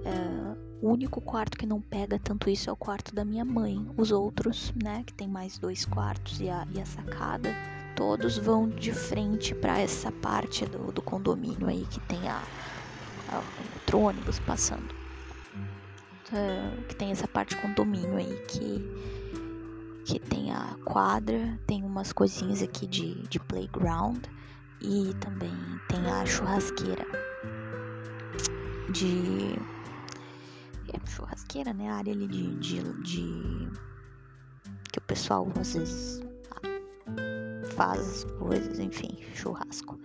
[0.06, 3.86] é, o único quarto que não pega tanto isso é o quarto da minha mãe.
[3.98, 7.54] Os outros, né, que tem mais dois quartos e a, e a sacada,
[7.94, 12.42] todos vão de frente para essa parte do, do condomínio aí que tem a,
[13.28, 13.44] a,
[13.94, 15.05] o ônibus passando
[16.88, 19.26] que tem essa parte condomínio aí que
[20.06, 24.24] que tem a quadra, tem umas coisinhas aqui de, de playground
[24.80, 25.52] e também
[25.90, 27.04] tem a churrasqueira
[28.92, 29.58] de
[30.94, 31.90] é, churrasqueira, né?
[31.90, 33.70] A área ali de, de, de
[34.92, 36.22] que o pessoal às vezes
[37.76, 40.00] faz coisas, enfim, churrasco.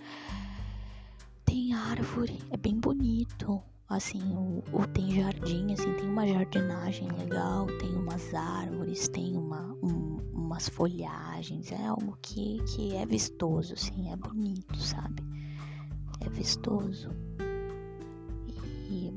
[1.44, 7.66] Tem árvore, é bem bonito assim, o, o, tem jardim, assim, tem uma jardinagem legal,
[7.78, 14.12] tem umas árvores, tem uma, um, umas folhagens, é algo que, que é vistoso, assim,
[14.12, 15.22] é bonito, sabe?
[16.20, 17.10] É vistoso.
[18.88, 19.12] E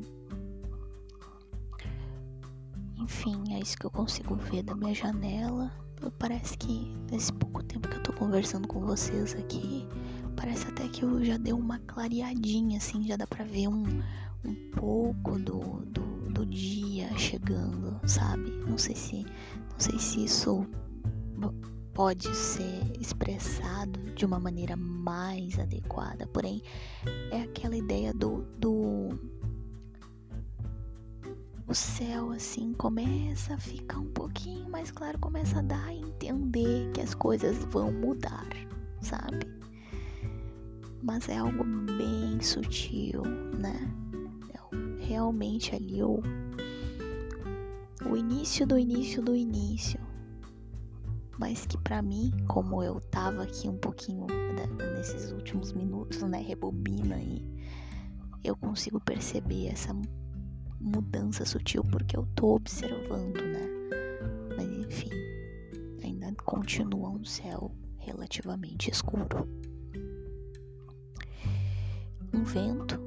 [2.98, 5.72] enfim, é isso que eu consigo ver da minha janela.
[6.20, 9.88] Parece que nesse pouco tempo que eu tô conversando com vocês aqui,
[10.36, 14.02] parece até que eu já dei uma clareadinha, assim, já dá pra ver um,
[14.46, 18.52] um pouco do, do, do dia chegando, sabe?
[18.68, 20.68] Não sei se, não sei se isso
[21.94, 26.62] pode ser expressado de uma maneira mais adequada, porém
[27.32, 29.10] é aquela ideia do, do
[31.68, 36.92] o céu assim começa a ficar um pouquinho mais claro, começa a dar a entender
[36.94, 38.50] que as coisas vão mudar,
[39.02, 39.46] sabe?
[41.02, 43.24] Mas é algo bem sutil,
[43.58, 44.03] né?
[45.08, 46.22] Realmente ali o,
[48.10, 50.00] o início do início do início
[51.38, 56.40] mas que para mim, como eu tava aqui um pouquinho né, nesses últimos minutos, né,
[56.40, 57.46] rebobina aí,
[58.44, 59.94] eu consigo perceber essa
[60.80, 63.68] mudança sutil porque eu tô observando, né?
[64.56, 65.10] Mas enfim,
[66.04, 69.48] ainda continua um céu relativamente escuro.
[72.34, 73.00] Um vento,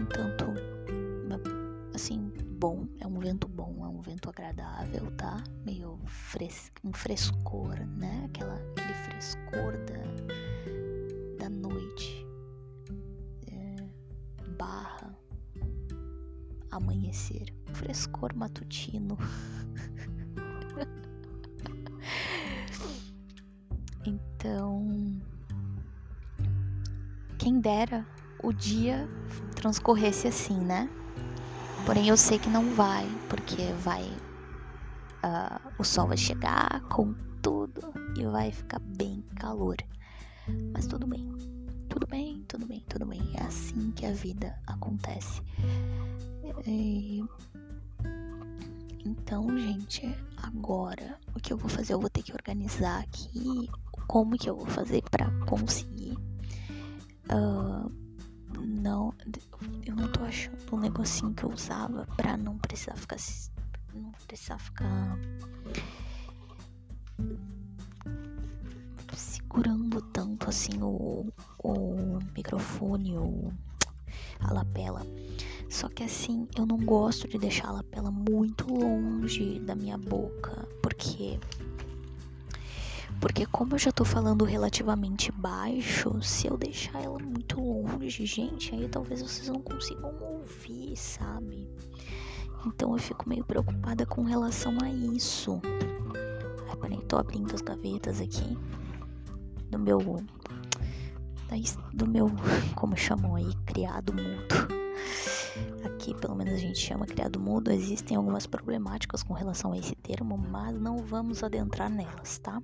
[0.00, 0.77] um tanto
[2.58, 5.44] bom, é um vento bom, é um vento agradável, tá?
[5.64, 8.24] Meio fres um frescor, né?
[8.26, 10.02] Aquela, aquele frescor da,
[11.38, 12.26] da noite.
[13.46, 13.76] É,
[14.58, 15.16] barra
[16.72, 17.54] amanhecer.
[17.74, 19.16] Frescor matutino.
[24.04, 25.20] então,
[27.38, 28.04] quem dera
[28.42, 29.08] o dia
[29.54, 30.90] transcorresse assim, né?
[31.88, 34.04] Porém, eu sei que não vai, porque vai.
[35.24, 37.80] Uh, o sol vai chegar com tudo
[38.14, 39.78] e vai ficar bem calor.
[40.74, 41.26] Mas tudo bem,
[41.88, 43.22] tudo bem, tudo bem, tudo bem.
[43.38, 45.40] É assim que a vida acontece.
[46.66, 47.24] E...
[49.06, 51.94] Então, gente, agora o que eu vou fazer?
[51.94, 53.70] Eu vou ter que organizar aqui
[54.06, 56.18] como que eu vou fazer para conseguir.
[57.32, 58.07] Uh,
[58.56, 59.12] não,
[59.84, 63.18] eu não tô achando um negocinho que eu usava pra não precisar ficar.
[63.94, 65.18] Não precisar ficar.
[69.14, 71.26] Segurando tanto assim o,
[71.58, 73.52] o microfone ou
[74.40, 75.02] a lapela.
[75.68, 80.68] Só que assim, eu não gosto de deixar a lapela muito longe da minha boca,
[80.82, 81.38] porque
[83.20, 88.74] porque como eu já tô falando relativamente baixo, se eu deixar ela muito longe, gente,
[88.74, 91.68] aí talvez vocês não consigam ouvir, sabe?
[92.66, 95.60] Então eu fico meio preocupada com relação a isso.
[96.68, 98.56] Ai, peraí, tô abrindo as gavetas aqui
[99.70, 99.98] do meu.
[101.94, 102.30] Do meu.
[102.74, 103.54] Como chamam aí?
[103.66, 104.68] Criado mudo.
[105.84, 107.70] Aqui, pelo menos a gente chama criado mudo.
[107.70, 112.60] Existem algumas problemáticas com relação a esse termo, mas não vamos adentrar nelas, tá?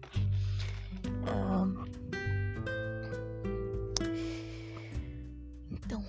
[5.71, 6.03] Então,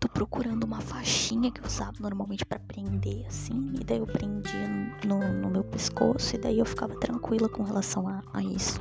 [0.00, 4.68] tô procurando uma faixinha que eu usava normalmente para prender, assim, e daí eu prendia
[5.04, 8.78] no, no, meu pescoço, e daí eu ficava tranquila com relação a, a isso.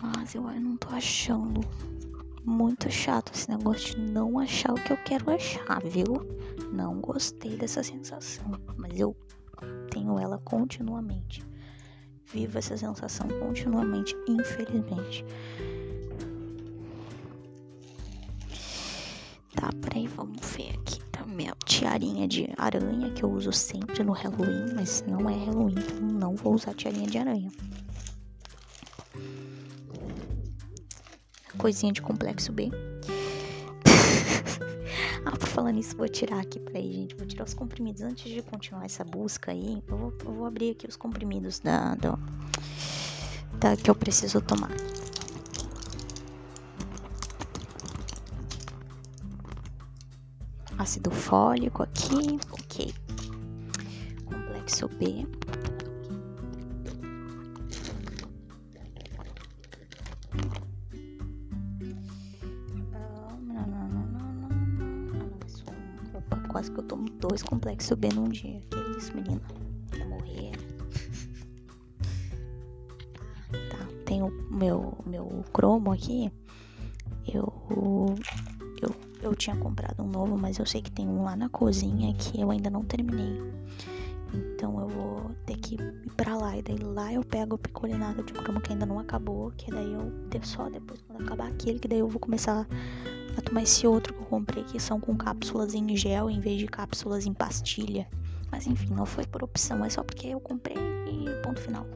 [0.00, 1.60] Mas eu, eu não tô achando
[2.44, 6.04] muito chato esse negócio de não achar o que eu quero achar, viu?
[6.72, 9.16] Não gostei dessa sensação, mas eu
[9.90, 11.44] tenho ela continuamente
[12.32, 15.24] vivo essa sensação continuamente, infelizmente.
[19.54, 21.00] Tá, peraí, vamos ver aqui.
[21.10, 25.74] Tá minha tiarinha de aranha que eu uso sempre no Halloween, mas não é Halloween,
[25.78, 27.50] então não vou usar tiarinha de aranha.
[31.60, 32.70] Coisinha de complexo B.
[35.22, 37.14] Ah, por falar nisso, vou tirar aqui pra aí, gente.
[37.14, 38.00] Vou tirar os comprimidos.
[38.00, 41.94] Antes de continuar essa busca aí, eu vou, eu vou abrir aqui os comprimidos da,
[41.96, 42.18] da,
[43.58, 44.70] da que eu preciso tomar.
[50.78, 52.94] Ácido fólico aqui, ok.
[54.24, 55.26] Complexo B.
[67.40, 68.60] dois complexos B num dia.
[68.70, 69.40] Que isso, menina?
[69.90, 70.52] Vai morrer.
[73.70, 76.30] Tá, tem o meu, meu cromo aqui.
[77.26, 77.52] Eu,
[78.82, 82.14] eu, eu tinha comprado um novo, mas eu sei que tem um lá na cozinha
[82.14, 83.40] que eu ainda não terminei.
[84.32, 86.56] Então eu vou ter que ir pra lá.
[86.56, 89.50] E daí lá eu pego o picolinado de cromo que ainda não acabou.
[89.56, 90.10] Que daí eu
[90.42, 92.66] só depois quando acabar aquele, que daí eu vou começar
[93.42, 96.66] tomar esse outro que eu comprei, que são com cápsulas em gel em vez de
[96.66, 98.06] cápsulas em pastilha.
[98.50, 101.86] Mas enfim, não foi por opção, é só porque eu comprei e ponto final.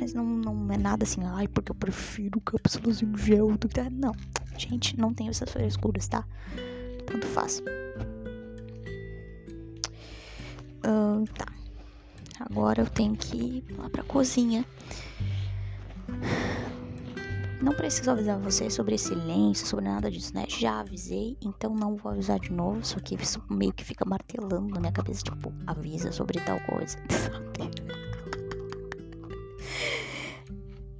[0.00, 3.80] Mas não, não é nada assim, ai, porque eu prefiro cápsulas em gel do que.
[3.90, 4.12] Não,
[4.56, 6.24] gente, não tenho essas frescuras, tá?
[7.06, 7.62] Tanto faz.
[10.78, 11.46] Uh, tá.
[12.40, 14.64] Agora eu tenho que ir lá pra cozinha.
[17.60, 20.44] Não preciso avisar vocês sobre silêncio, sobre nada disso, né?
[20.48, 22.84] Já avisei, então não vou avisar de novo.
[22.84, 26.96] Só que isso meio que fica martelando na minha cabeça, tipo, avisa sobre tal coisa,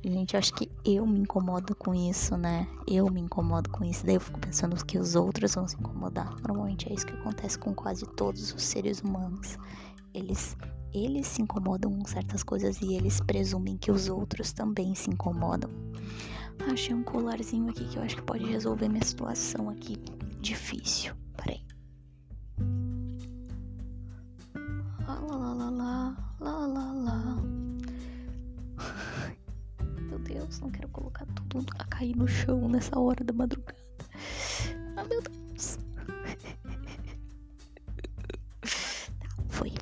[0.05, 2.67] Gente, eu acho que eu me incomodo com isso, né?
[2.87, 4.07] Eu me incomodo com isso.
[4.07, 6.35] Daí eu fico pensando que os outros vão se incomodar.
[6.47, 9.59] Normalmente é isso que acontece com quase todos os seres humanos.
[10.15, 10.57] Eles
[10.95, 15.71] eles se incomodam com certas coisas e eles presumem que os outros também se incomodam.
[16.67, 19.97] Achei um colarzinho aqui que eu acho que pode resolver minha situação aqui
[20.41, 21.15] difícil.
[21.37, 21.61] Peraí.
[25.07, 27.37] Lá, lá, lá, lá, lá, lá, lá.
[30.09, 33.79] Meu Deus, não quero colocar tudo a cair no chão nessa hora da madrugada.
[34.97, 35.79] Ah, meu Deus.
[39.21, 39.73] Tá, foi.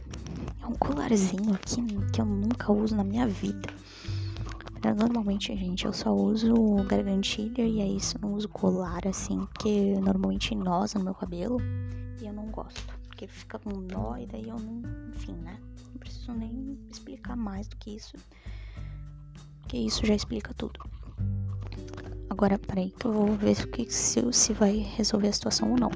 [0.62, 3.75] É um colarzinho aqui que eu nunca uso na minha vida.
[4.84, 6.54] Normalmente, gente, eu só uso
[6.88, 11.58] gargantilha e é isso, não uso colar assim, porque normalmente nosa no meu cabelo
[12.20, 15.58] e eu não gosto, porque fica com nó e daí eu não, enfim, né?
[15.90, 18.16] Não preciso nem explicar mais do que isso,
[19.60, 20.80] porque isso já explica tudo.
[22.30, 23.54] Agora, peraí, que eu vou ver
[23.88, 25.90] se, se vai resolver a situação ou não.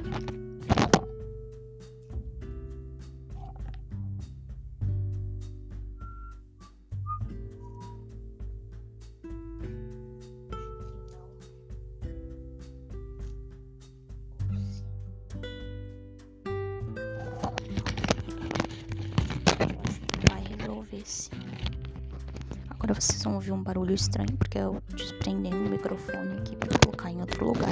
[23.90, 27.68] Barulho estranho, porque eu desprendendo o microfone aqui para colocar em outro lugar.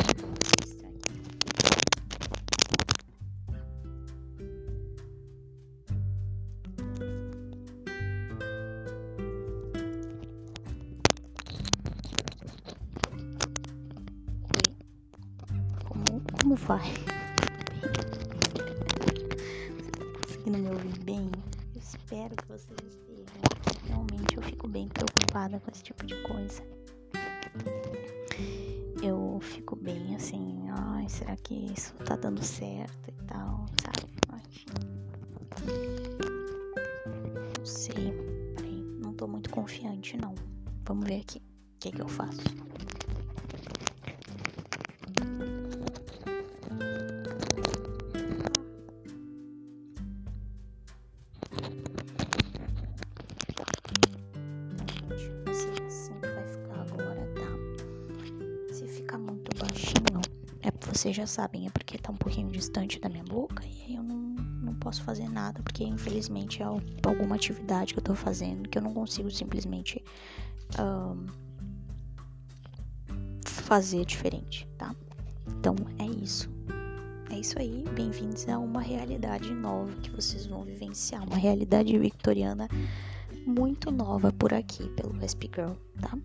[15.84, 16.94] Como, como vai?
[20.22, 21.30] Conseguindo me ouvir bem?
[21.76, 24.88] Espero que vocês estejam realmente eu fico bem
[25.38, 26.62] preocupada com esse tipo de coisa.
[29.02, 34.08] Eu fico bem assim, ai, será que isso tá dando certo e tal, sabe?
[37.58, 38.12] Não sei,
[38.56, 40.34] peraí, não tô muito confiante não.
[40.84, 41.40] Vamos ver aqui
[60.98, 64.16] vocês já sabem, é porque tá um pouquinho distante da minha boca e eu não,
[64.16, 68.82] não posso fazer nada, porque infelizmente é alguma atividade que eu tô fazendo que eu
[68.82, 70.02] não consigo simplesmente
[70.76, 71.26] um,
[73.46, 74.92] fazer diferente, tá?
[75.46, 76.50] Então é isso.
[77.30, 82.68] É isso aí, bem-vindos a uma realidade nova que vocês vão vivenciar, uma realidade victoriana
[83.46, 86.18] muito nova por aqui, pelo Vesp Girl, tá?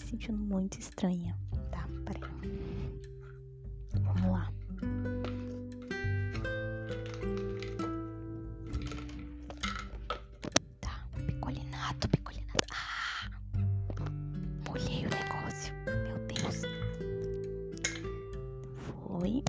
[0.00, 1.36] Sentindo muito estranha.
[1.70, 2.22] Tá, peraí.
[4.02, 4.52] Vamos lá.
[10.80, 12.66] Tá, picolinato, picolinato.
[12.72, 13.30] Ah!
[14.68, 15.74] Molhei o negócio.
[15.86, 16.62] Meu Deus.
[18.76, 19.42] Foi.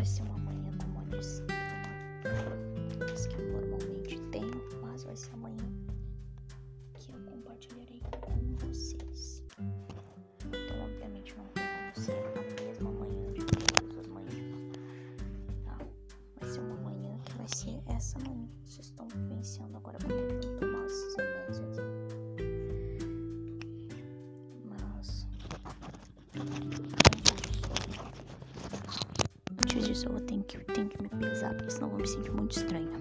[0.00, 0.29] não
[32.00, 32.99] me sentir muito estranha.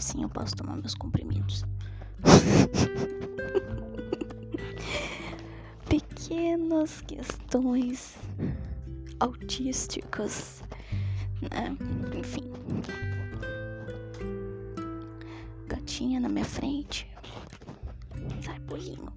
[0.00, 1.62] Agora sim eu posso tomar meus comprimidos.
[5.90, 8.16] Pequenas questões
[9.18, 10.62] autísticas,
[11.42, 11.76] né?
[12.18, 12.50] Enfim.
[15.68, 17.06] Gatinha na minha frente.
[18.42, 19.12] Sai, bolinho.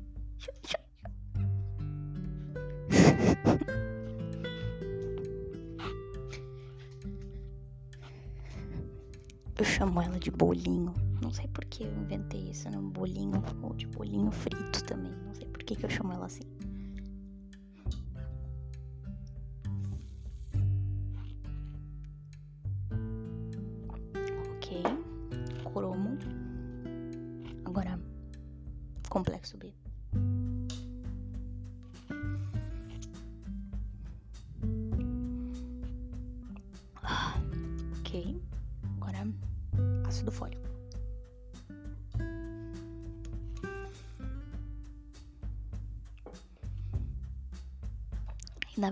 [10.23, 10.93] De bolinho.
[11.21, 12.77] Não sei por que eu inventei isso, né?
[12.77, 15.11] Um bolinho ou de bolinho frito também.
[15.25, 16.43] Não sei por que, que eu chamo ela assim.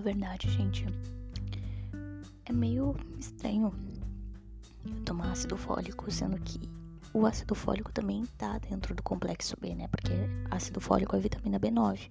[0.02, 0.84] Verdade, gente,
[2.44, 3.72] é meio estranho
[5.04, 6.60] tomar ácido fólico, sendo que
[7.14, 9.86] o ácido fólico também tá dentro do complexo B, né?
[9.88, 10.12] Porque
[10.50, 12.10] ácido fólico é vitamina B9.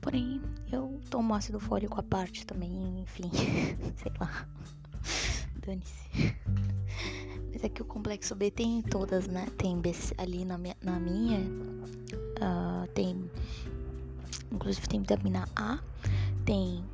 [0.00, 3.30] Porém, eu tomo ácido fólico à parte também, enfim,
[3.96, 4.46] sei lá.
[5.64, 6.36] Dane-se.
[7.52, 9.46] Mas é que o complexo B tem em todas, né?
[9.56, 13.30] Tem BC, ali na minha, na minha uh, tem.
[14.52, 15.78] Inclusive tem vitamina A,
[16.44, 16.84] tem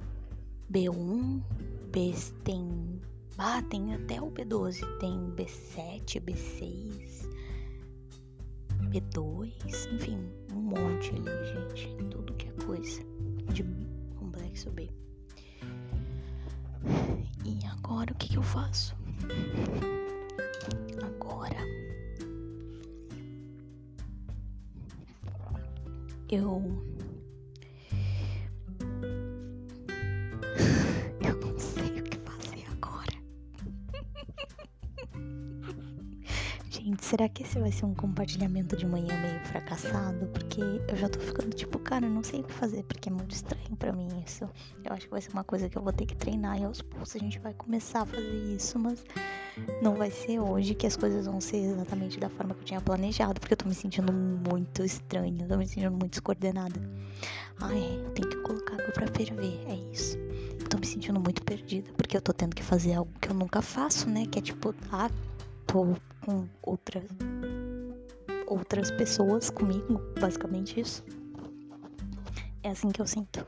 [0.72, 1.42] B1,
[1.90, 3.00] B, tem.
[3.38, 7.28] Ah, tem até o B12, tem B7, B6,
[8.90, 9.50] B2,
[9.94, 10.18] enfim,
[10.52, 11.88] um monte ali, gente.
[12.10, 13.02] Tudo que é coisa
[13.52, 13.64] de
[14.16, 14.90] complexo B.
[17.44, 18.94] E agora o que, que eu faço?
[21.02, 21.56] Agora
[26.28, 26.89] eu
[37.10, 40.28] será que esse vai ser um compartilhamento de manhã meio fracassado?
[40.28, 43.12] Porque eu já tô ficando tipo, cara, eu não sei o que fazer, porque é
[43.12, 44.48] muito estranho para mim isso.
[44.84, 46.80] Eu acho que vai ser uma coisa que eu vou ter que treinar e aos
[46.80, 49.04] poucos a gente vai começar a fazer isso, mas
[49.82, 52.80] não vai ser hoje que as coisas vão ser exatamente da forma que eu tinha
[52.80, 56.80] planejado, porque eu tô me sentindo muito estranha, tô me sentindo muito descoordenada.
[57.60, 60.16] Ai, eu tenho que colocar água pra ferver, é isso.
[60.60, 63.34] Eu tô me sentindo muito perdida, porque eu tô tendo que fazer algo que eu
[63.34, 64.26] nunca faço, né?
[64.26, 65.10] Que é tipo, ah,
[65.66, 67.04] tô com outras
[68.46, 71.04] outras pessoas comigo, basicamente isso.
[72.62, 73.46] É assim que eu sinto.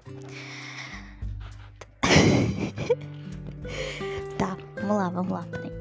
[4.38, 5.72] tá, vamos lá, vamos lá, peraí.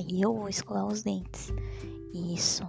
[0.00, 1.52] Aí eu vou escovar os dentes.
[2.12, 2.66] Isso.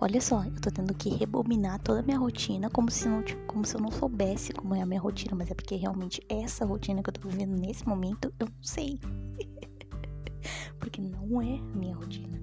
[0.00, 3.64] Olha só, eu tô tendo que rebobinar toda a minha rotina como se, não, como
[3.64, 7.02] se eu não soubesse como é a minha rotina, mas é porque realmente essa rotina
[7.02, 8.98] que eu tô vivendo nesse momento, eu não sei.
[10.82, 12.40] Porque não é a minha rotina.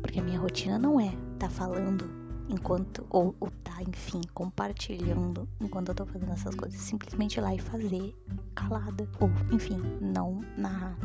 [0.00, 2.10] Porque a minha rotina não é tá falando
[2.48, 6.80] enquanto, ou, tá, enfim, compartilhando enquanto eu tô fazendo essas coisas.
[6.80, 8.16] Simplesmente ir lá e fazer
[8.54, 10.98] calada, ou, enfim, não narrar,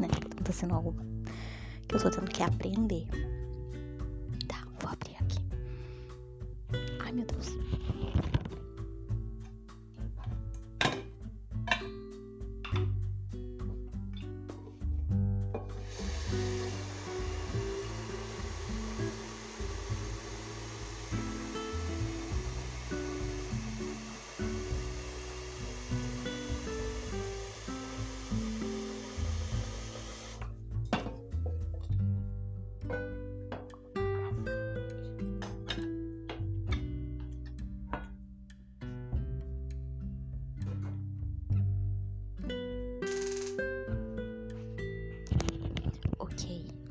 [0.00, 0.08] né?
[0.42, 0.92] Tá sendo algo
[1.86, 3.06] que eu tô tendo que aprender.
[4.48, 5.38] Tá, vou abrir aqui.
[7.04, 7.56] Ai, meu Deus.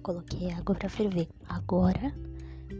[0.09, 1.27] Coloquei água para ferver.
[1.47, 2.11] Agora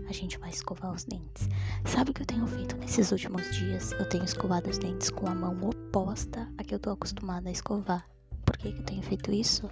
[0.07, 1.47] a gente vai escovar os dentes.
[1.85, 3.91] Sabe o que eu tenho feito nesses últimos dias?
[3.91, 7.51] Eu tenho escovado os dentes com a mão oposta a que eu tô acostumada a
[7.51, 8.03] escovar.
[8.43, 9.69] Por que, que eu tenho feito isso?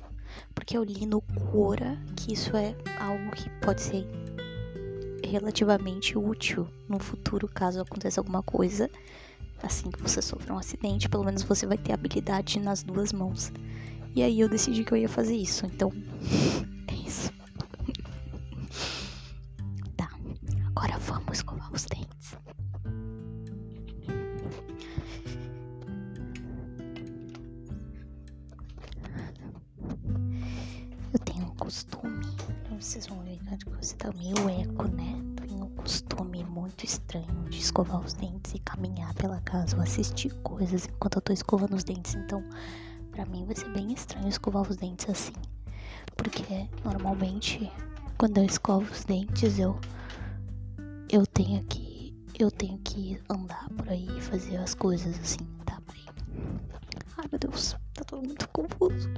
[0.53, 4.05] Porque eu li no Quora que isso é algo que pode ser
[5.23, 8.87] relativamente útil no futuro, caso aconteça alguma coisa
[9.63, 13.51] assim que você sofra um acidente, pelo menos você vai ter habilidade nas duas mãos.
[14.15, 15.91] E aí eu decidi que eu ia fazer isso, então
[40.57, 42.15] coisas enquanto eu tô escovando os dentes.
[42.15, 42.43] Então,
[43.11, 45.33] pra mim vai ser bem estranho escovar os dentes assim.
[46.15, 47.71] Porque normalmente
[48.17, 49.79] quando eu escovo os dentes eu
[51.09, 55.79] eu tenho que eu tenho que andar por aí e fazer as coisas assim, tá?
[55.85, 56.05] Peraí.
[57.17, 59.09] Ai meu Deus, tá tudo muito confuso.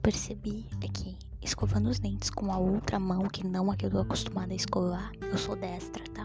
[0.00, 3.90] Percebi é que escovando os dentes com a outra mão, que não a que eu
[3.90, 6.24] tô acostumada a escovar, eu sou destra, tá?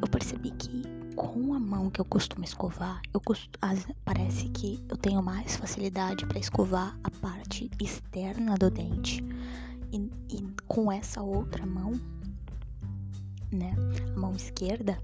[0.00, 0.82] Eu percebi que
[1.14, 3.50] com a mão que eu costumo escovar, eu cost...
[4.04, 9.22] parece que eu tenho mais facilidade para escovar a parte externa do dente.
[9.92, 11.92] E, e com essa outra mão,
[13.52, 13.74] né,
[14.14, 14.98] a mão esquerda,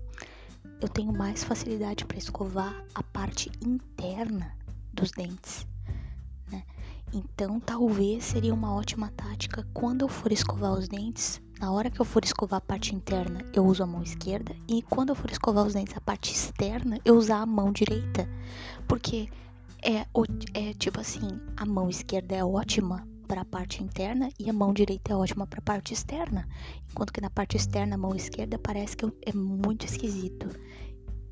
[0.80, 4.56] eu tenho mais facilidade para escovar a parte interna
[4.94, 5.67] dos dentes?
[7.12, 11.40] Então, talvez seria uma ótima tática quando eu for escovar os dentes.
[11.58, 14.54] Na hora que eu for escovar a parte interna, eu uso a mão esquerda.
[14.68, 18.28] E quando eu for escovar os dentes, a parte externa, eu usar a mão direita.
[18.86, 19.28] Porque
[19.82, 20.06] é,
[20.54, 24.72] é tipo assim: a mão esquerda é ótima para a parte interna e a mão
[24.72, 26.48] direita é ótima para a parte externa.
[26.90, 30.48] Enquanto que na parte externa, a mão esquerda parece que é muito esquisito,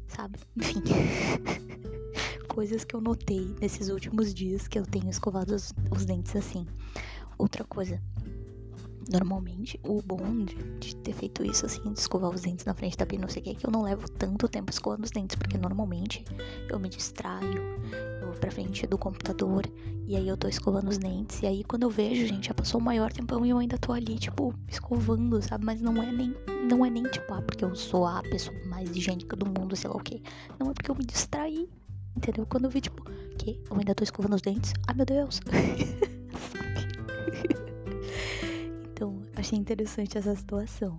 [0.09, 0.39] sabe?
[0.57, 0.83] Enfim.
[2.57, 6.67] Coisas que eu notei nesses últimos dias que eu tenho escovado os, os dentes assim.
[7.37, 8.01] Outra coisa,
[9.09, 12.97] Normalmente, o bom de, de, ter feito isso, assim, de escovar os dentes na frente
[12.97, 15.13] da pia, não sei o que, é que eu não levo tanto tempo escovando os
[15.13, 16.25] dentes, porque normalmente
[16.69, 17.63] eu me distraio,
[18.21, 19.63] eu vou pra frente do computador,
[20.09, 22.81] e aí eu tô escovando os dentes, e aí quando eu vejo, gente, já passou
[22.81, 25.65] o maior tempão e eu ainda tô ali, tipo, escovando, sabe?
[25.65, 26.35] Mas não é nem,
[26.69, 29.89] não é nem, tipo, ah, porque eu sou a pessoa mais higiênica do mundo, sei
[29.89, 30.21] lá o que.
[30.59, 31.69] Não, é porque eu me distraí,
[32.17, 32.47] entendeu?
[32.47, 33.03] Quando eu vi, tipo,
[33.39, 35.41] que eu ainda tô escovando os dentes, ai meu Deus.
[39.47, 40.99] achei interessante essa situação.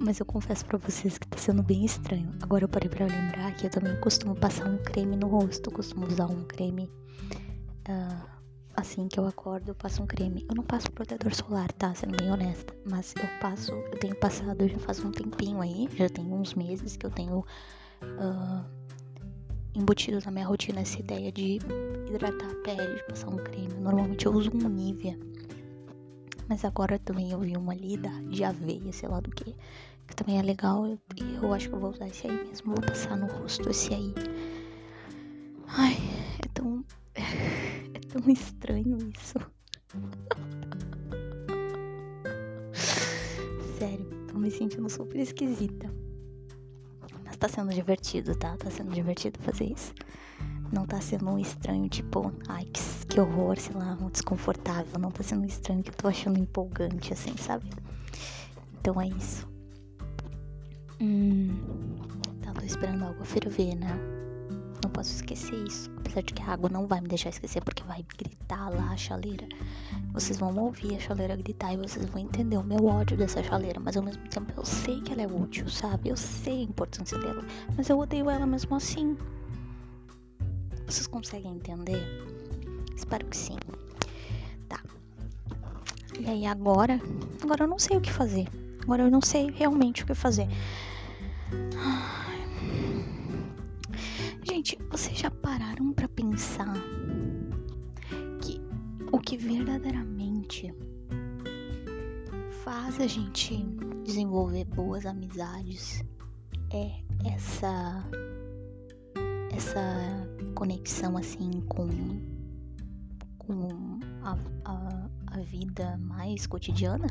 [0.00, 2.32] Mas eu confesso para vocês que tá sendo bem estranho.
[2.40, 5.68] Agora eu parei para lembrar que eu também costumo passar um creme no rosto.
[5.68, 6.90] Eu costumo usar um creme.
[7.86, 8.26] Uh,
[8.74, 10.46] assim que eu acordo, eu passo um creme.
[10.48, 11.94] Eu não passo protetor solar, tá?
[11.94, 12.74] Sendo bem honesta.
[12.88, 15.86] Mas eu passo, eu tenho passado já faz um tempinho aí.
[15.94, 18.64] Já tem uns meses que eu tenho uh,
[19.74, 21.58] embutido na minha rotina essa ideia de
[22.08, 23.74] hidratar a pele, de passar um creme.
[23.80, 25.16] Normalmente eu uso um Nivea
[26.50, 29.54] mas agora também eu vi uma ali da, de aveia, sei lá do que.
[30.08, 30.84] Que também é legal.
[30.88, 30.98] E
[31.36, 32.74] eu, eu, acho que eu vou usar esse aí mesmo.
[32.74, 34.12] Vou passar no rosto esse aí.
[35.68, 35.96] Ai,
[36.44, 36.84] é tão.
[37.94, 39.38] É tão estranho isso.
[43.78, 45.88] Sério, tô me sentindo super esquisita.
[47.30, 48.56] Mas tá sendo divertido, tá?
[48.56, 49.94] Tá sendo divertido fazer isso
[50.72, 54.98] não tá sendo um estranho, tipo, ai, que, que horror, sei lá, um desconfortável.
[54.98, 57.68] Não tá sendo um estranho que eu tô achando empolgante, assim, sabe?
[58.80, 59.48] Então é isso.
[61.00, 61.48] Hum.
[62.42, 64.19] Tá, tô esperando a água ferver, né?
[64.82, 65.90] Não posso esquecer isso.
[65.98, 68.96] Apesar de que a água não vai me deixar esquecer, porque vai gritar lá a
[68.96, 69.46] chaleira.
[70.12, 73.78] Vocês vão ouvir a chaleira gritar e vocês vão entender o meu ódio dessa chaleira.
[73.78, 76.08] Mas ao mesmo tempo eu sei que ela é útil, sabe?
[76.08, 77.44] Eu sei a importância dela.
[77.76, 79.16] Mas eu odeio ela mesmo assim.
[80.86, 82.02] Vocês conseguem entender?
[82.96, 83.56] Espero que sim.
[84.68, 84.82] Tá.
[86.18, 87.00] E aí agora,
[87.42, 88.48] agora eu não sei o que fazer.
[88.82, 90.48] Agora eu não sei realmente o que fazer.
[94.60, 96.74] Gente, vocês já pararam para pensar
[98.42, 98.60] que
[99.10, 100.70] o que verdadeiramente
[102.62, 103.64] faz a gente
[104.04, 106.04] desenvolver boas amizades
[106.74, 106.90] é
[107.24, 108.06] essa
[109.56, 109.80] essa
[110.54, 111.88] conexão assim com,
[113.38, 114.36] com a,
[114.66, 117.06] a, a vida mais cotidiana,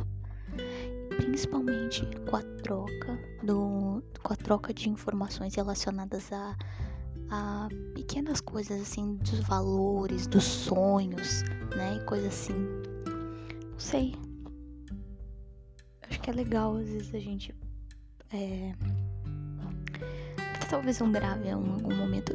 [1.18, 6.56] principalmente com a troca do com a troca de informações relacionadas a,
[7.32, 11.44] a pequenas coisas assim dos valores, dos sonhos,
[11.76, 12.68] né, e coisas assim.
[13.72, 14.16] Não sei.
[16.10, 17.54] Acho que é legal às vezes a gente
[18.32, 18.74] é,
[20.70, 22.34] talvez eu grave algum momento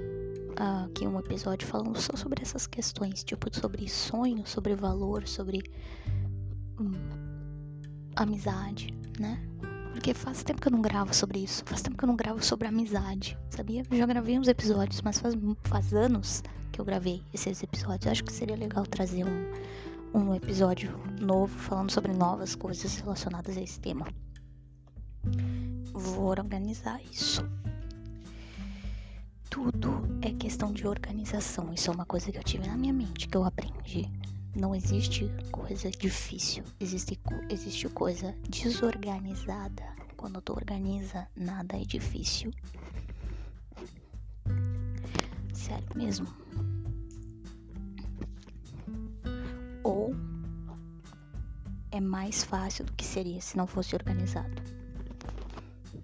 [0.84, 5.62] aqui um episódio falando só sobre essas questões, tipo sobre sonho, sobre valor, sobre
[6.80, 6.92] hum,
[8.16, 9.40] amizade, né?
[9.95, 12.45] Porque faz tempo que eu não gravo sobre isso, faz tempo que eu não gravo
[12.45, 13.84] sobre amizade, sabia?
[13.88, 16.42] Eu já gravei uns episódios, mas faz, faz anos
[16.72, 18.11] que eu gravei esses episódios.
[18.11, 19.53] Acho que seria legal trazer um,
[20.12, 24.07] um episódio novo falando sobre novas coisas relacionadas a esse tema.
[25.92, 27.49] Vou organizar isso
[29.49, 31.72] tudo é questão de organização.
[31.72, 34.11] Isso é uma coisa que eu tive na minha mente, que eu aprendi.
[34.55, 37.18] Não existe coisa difícil, existe,
[37.50, 39.82] existe coisa desorganizada.
[40.16, 42.52] Quando tu organiza, nada é difícil.
[45.52, 46.26] Sério mesmo.
[49.82, 50.14] Ou
[51.90, 54.62] é mais fácil do que seria se não fosse organizado.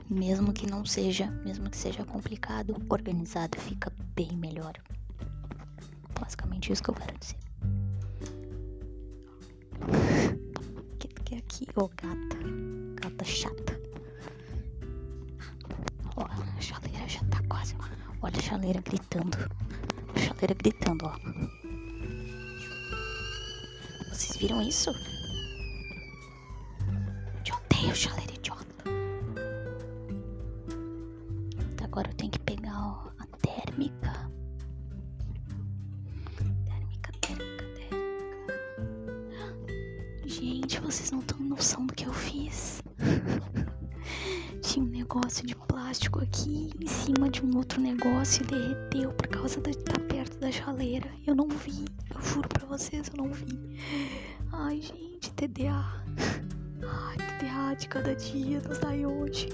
[0.08, 4.72] mesmo que não seja, mesmo que seja complicado, organizado fica bem melhor.
[6.20, 7.49] Basicamente isso que eu quero dizer.
[9.82, 11.66] O que que é aqui?
[11.76, 12.36] Ô oh, gata.
[13.00, 13.80] Gata chata.
[16.16, 17.74] Ó, a chaleira já tá quase.
[18.22, 19.36] Olha a chaleira gritando.
[20.14, 21.16] A chaleira gritando, ó.
[24.10, 24.90] Vocês viram isso?
[27.48, 28.66] Eu odeio chaleira idiota.
[31.82, 33.26] Agora eu tenho que pegar ó, a.
[33.40, 34.30] Térmica,
[40.30, 42.80] Gente, vocês não têm noção do que eu fiz.
[44.62, 49.26] Tinha um negócio de plástico aqui em cima de um outro negócio e derreteu por
[49.26, 51.10] causa de estar perto da chaleira.
[51.26, 53.76] Eu não vi, eu juro pra vocês, eu não vi.
[54.52, 56.04] Ai, gente, TDA.
[56.86, 59.48] Ai, TDA de cada dia, não sai hoje.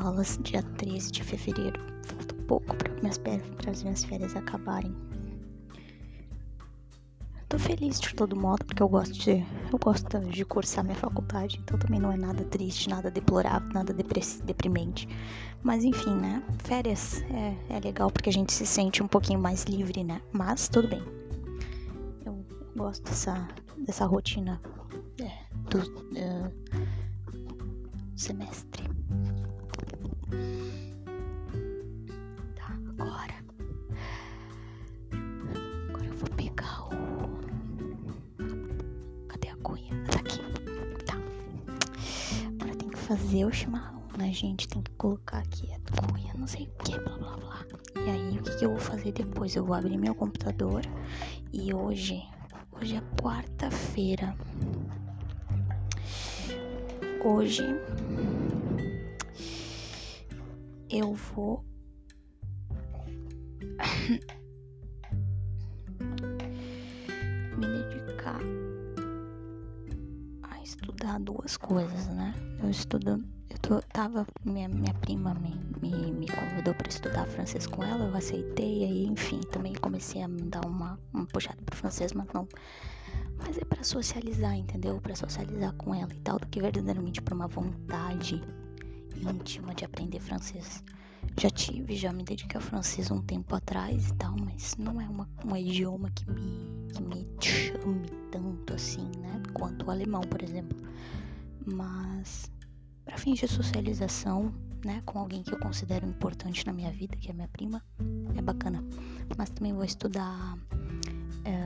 [0.00, 0.38] Aulas?
[0.42, 1.80] Dia 13 de fevereiro.
[2.04, 4.94] Falta pouco para as minhas férias acabarem.
[7.50, 9.44] Tô feliz de todo modo, porque eu gosto de.
[9.72, 13.92] Eu gosto de cursar minha faculdade, então também não é nada triste, nada deplorável, nada
[13.92, 15.08] deprimente.
[15.60, 16.44] Mas enfim, né?
[16.58, 20.22] Férias é, é legal porque a gente se sente um pouquinho mais livre, né?
[20.32, 21.02] Mas tudo bem.
[22.24, 22.44] Eu,
[22.76, 23.48] gosto dessa,
[23.84, 24.60] dessa rotina
[25.20, 25.30] é,
[25.70, 26.52] do uh,
[28.14, 28.84] semestre.
[43.10, 44.68] Fazer o chimarrão, né, gente?
[44.68, 47.66] Tem que colocar aqui a cuia, não sei o que, blá blá blá.
[47.96, 49.56] E aí, o que, que eu vou fazer depois?
[49.56, 50.82] Eu vou abrir meu computador
[51.52, 52.22] e hoje,
[52.70, 54.32] hoje é quarta-feira.
[57.24, 57.64] Hoje
[60.88, 61.64] eu vou
[67.56, 68.40] me dedicar
[70.42, 72.34] a estudar duas coisas, né?
[72.62, 77.66] eu estudo, eu tô, tava, minha, minha prima me, me, me convidou para estudar francês
[77.66, 81.76] com ela, eu aceitei, aí enfim, também comecei a me dar uma, uma puxada pro
[81.76, 82.46] francês, mas não,
[83.38, 85.00] mas é para socializar, entendeu?
[85.00, 88.42] Para socializar com ela e tal, do que verdadeiramente por uma vontade
[89.16, 90.82] íntima de aprender francês.
[91.38, 95.08] Já tive, já me dediquei ao francês um tempo atrás e tal, mas não é
[95.08, 99.42] uma, um idioma que me, que me chame tanto assim, né?
[99.54, 100.76] Quanto o alemão, por exemplo
[101.66, 102.50] mas
[103.04, 104.52] para fins de socialização,
[104.84, 107.82] né, com alguém que eu considero importante na minha vida, que é minha prima,
[108.36, 108.84] é bacana.
[109.36, 110.56] Mas também vou estudar
[111.44, 111.58] é,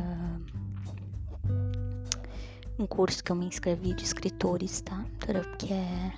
[2.79, 5.05] um curso que eu me inscrevi de escritores, tá?
[5.59, 6.13] Que é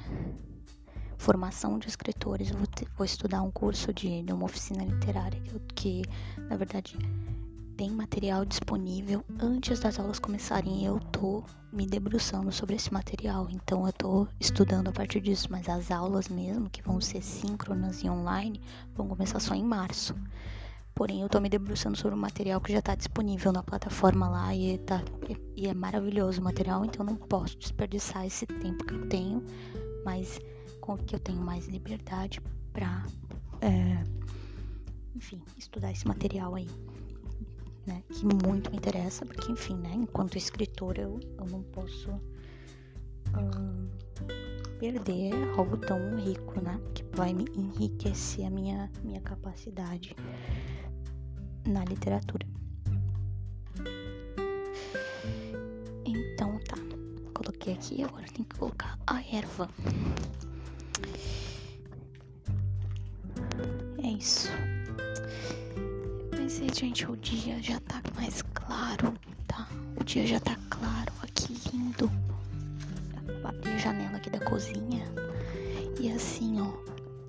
[1.27, 2.51] formação de escritores.
[2.51, 2.62] Vou,
[2.97, 6.03] vou estudar um curso de, de, uma oficina literária que, que
[6.49, 6.97] na verdade
[7.77, 10.85] tem material disponível antes das aulas começarem.
[10.85, 15.68] Eu tô me debruçando sobre esse material, então eu tô estudando a partir disso, mas
[15.68, 18.61] as aulas mesmo, que vão ser síncronas e online,
[18.95, 20.14] vão começar só em março.
[20.95, 24.55] Porém, eu tô me debruçando sobre o material que já tá disponível na plataforma lá
[24.55, 25.03] e, tá,
[25.57, 29.45] e é maravilhoso o material, então não posso desperdiçar esse tempo que eu tenho,
[30.05, 30.39] mas
[30.97, 32.41] que eu tenho mais liberdade
[32.72, 33.05] pra,
[33.61, 34.05] é,
[35.14, 36.68] enfim, estudar esse material aí
[37.87, 38.03] né?
[38.09, 39.93] Que muito me interessa, porque, enfim, né?
[39.95, 42.11] Enquanto escritora, eu, eu não posso
[43.37, 43.89] hum,
[44.78, 46.78] perder algo tão rico, né?
[46.95, 50.14] Que vai me enriquecer a minha, minha capacidade
[51.66, 52.47] na literatura.
[56.05, 56.76] Então, tá.
[57.34, 59.68] Coloquei aqui, agora tem que colocar a erva.
[66.77, 69.14] Gente, o dia já tá mais claro,
[69.47, 69.66] tá?
[69.99, 71.11] O dia já tá claro.
[71.22, 72.11] Olha que lindo.
[73.41, 75.07] Vou abrir a janela aqui da cozinha.
[75.99, 76.74] E assim, ó,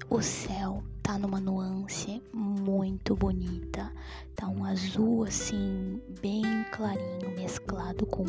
[0.09, 3.89] o céu tá numa nuance muito bonita.
[4.35, 6.43] Tá um azul assim, bem
[6.73, 8.25] clarinho, mesclado com,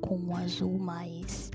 [0.00, 1.50] com um azul mais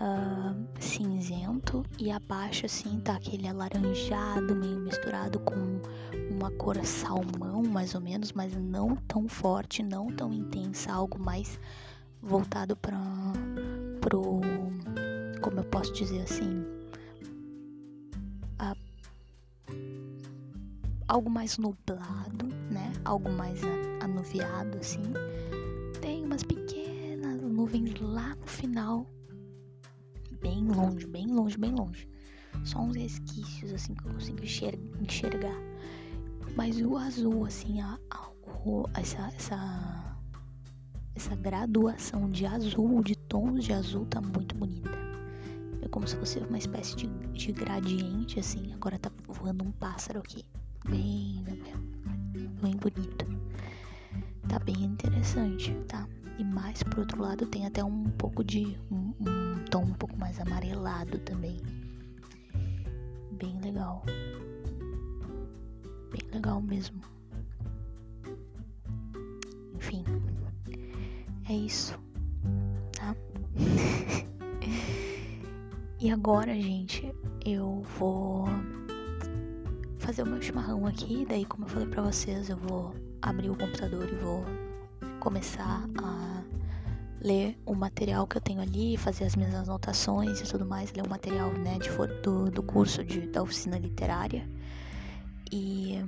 [0.00, 1.86] uh, cinzento.
[2.00, 5.80] E abaixo assim tá aquele alaranjado, meio misturado com
[6.34, 11.58] uma cor salmão, mais ou menos, mas não tão forte, não tão intensa, algo mais
[12.20, 12.98] voltado para
[14.00, 14.40] pro
[15.40, 16.64] como eu posso dizer assim,
[18.58, 18.74] a,
[21.06, 22.92] algo mais nublado, né?
[23.04, 23.60] Algo mais
[24.00, 25.02] anuviado assim.
[26.00, 29.06] Tem umas pequenas nuvens lá no final,
[30.40, 32.08] bem longe, bem longe, bem longe.
[32.64, 34.42] Só uns resquícios assim que eu consigo
[35.02, 35.73] enxergar.
[36.56, 38.30] Mas o azul, assim, a, a,
[39.00, 40.16] essa, essa,
[41.14, 44.96] essa graduação de azul, de tons de azul, tá muito bonita.
[45.82, 48.72] É como se fosse uma espécie de, de gradiente, assim.
[48.72, 50.44] Agora tá voando um pássaro aqui.
[50.88, 51.44] Bem,
[52.62, 53.26] bem bonito.
[54.48, 56.06] Tá bem interessante, tá?
[56.38, 58.78] E mais pro outro lado tem até um pouco de.
[58.90, 61.60] um, um tom um pouco mais amarelado também.
[63.32, 64.04] Bem legal
[66.14, 67.00] bem legal mesmo.
[69.74, 70.04] Enfim,
[71.48, 71.98] é isso,
[72.92, 73.16] tá?
[75.98, 77.12] e agora, gente,
[77.44, 78.46] eu vou
[79.98, 81.26] fazer o meu chimarrão aqui.
[81.28, 84.44] Daí, como eu falei pra vocês, eu vou abrir o computador e vou
[85.18, 86.44] começar a
[87.20, 91.04] ler o material que eu tenho ali, fazer as minhas anotações e tudo mais, ler
[91.04, 91.90] o material né, de,
[92.22, 94.46] do, do curso de, da oficina literária.
[95.52, 96.04] E,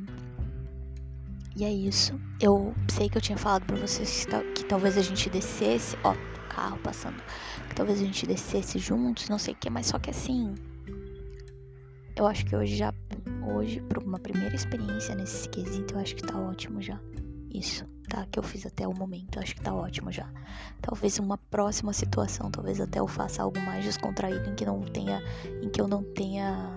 [1.56, 2.18] e é isso.
[2.40, 5.96] Eu sei que eu tinha falado pra vocês que, que talvez a gente descesse.
[6.04, 6.14] Ó,
[6.48, 7.22] carro passando.
[7.68, 10.54] Que talvez a gente descesse juntos, não sei o que, mas só que assim.
[12.16, 12.92] Eu acho que hoje já.
[13.54, 16.98] Hoje, por uma primeira experiência nesse quesito, eu acho que tá ótimo já.
[17.52, 18.26] Isso, tá?
[18.26, 20.28] Que eu fiz até o momento, eu acho que tá ótimo já.
[20.80, 25.22] Talvez uma próxima situação, talvez até eu faça algo mais descontraído em que não tenha.
[25.62, 26.74] Em que eu não tenha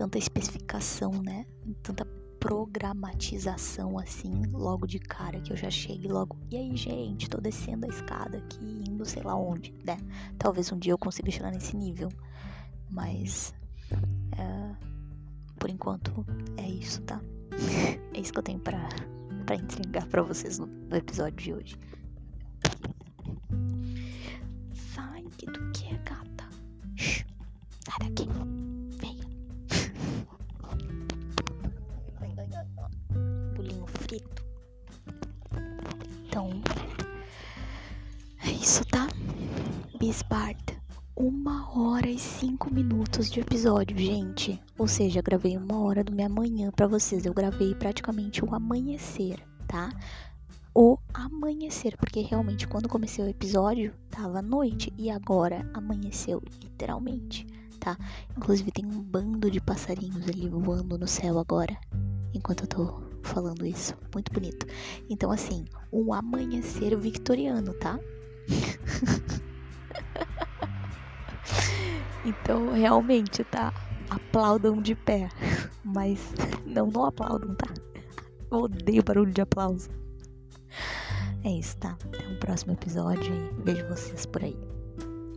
[0.00, 1.44] tanta especificação, né?
[1.82, 2.06] Tanta
[2.40, 6.38] programatização assim, logo de cara, que eu já chegue logo.
[6.50, 9.98] E aí, gente, tô descendo a escada aqui, indo sei lá onde, né?
[10.38, 12.08] Talvez um dia eu consiga chegar nesse nível.
[12.88, 13.52] Mas.
[14.38, 14.74] É,
[15.58, 16.24] por enquanto,
[16.56, 17.20] é isso, tá?
[18.16, 18.88] é isso que eu tenho pra,
[19.44, 21.78] pra entregar pra vocês no, no episódio de hoje.
[24.72, 26.48] Sai que tu quer, gata.
[26.96, 27.26] Shhh,
[27.84, 28.39] sai daqui.
[38.70, 39.08] Isso, tá?
[39.98, 40.80] Bisbard.
[41.16, 44.62] Uma hora e cinco minutos de episódio, gente.
[44.78, 47.26] Ou seja, gravei uma hora do minha manhã para vocês.
[47.26, 49.90] Eu gravei praticamente o amanhecer, tá?
[50.72, 57.44] O amanhecer, porque realmente quando comecei o episódio tava noite e agora amanheceu, literalmente,
[57.80, 57.98] tá?
[58.36, 61.76] Inclusive tem um bando de passarinhos ali voando no céu agora,
[62.32, 63.96] enquanto eu tô falando isso.
[64.14, 64.64] Muito bonito.
[65.08, 67.98] Então, assim, um amanhecer victoriano, tá?
[72.24, 73.72] então, realmente, tá?
[74.08, 75.28] Aplaudam de pé.
[75.84, 76.32] Mas
[76.66, 77.72] não, não aplaudam, tá?
[78.50, 79.88] Eu odeio barulho de aplauso.
[81.42, 81.96] É isso, tá?
[82.04, 84.56] Até o um próximo episódio e vejo vocês por aí.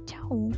[0.05, 0.51] Tchau!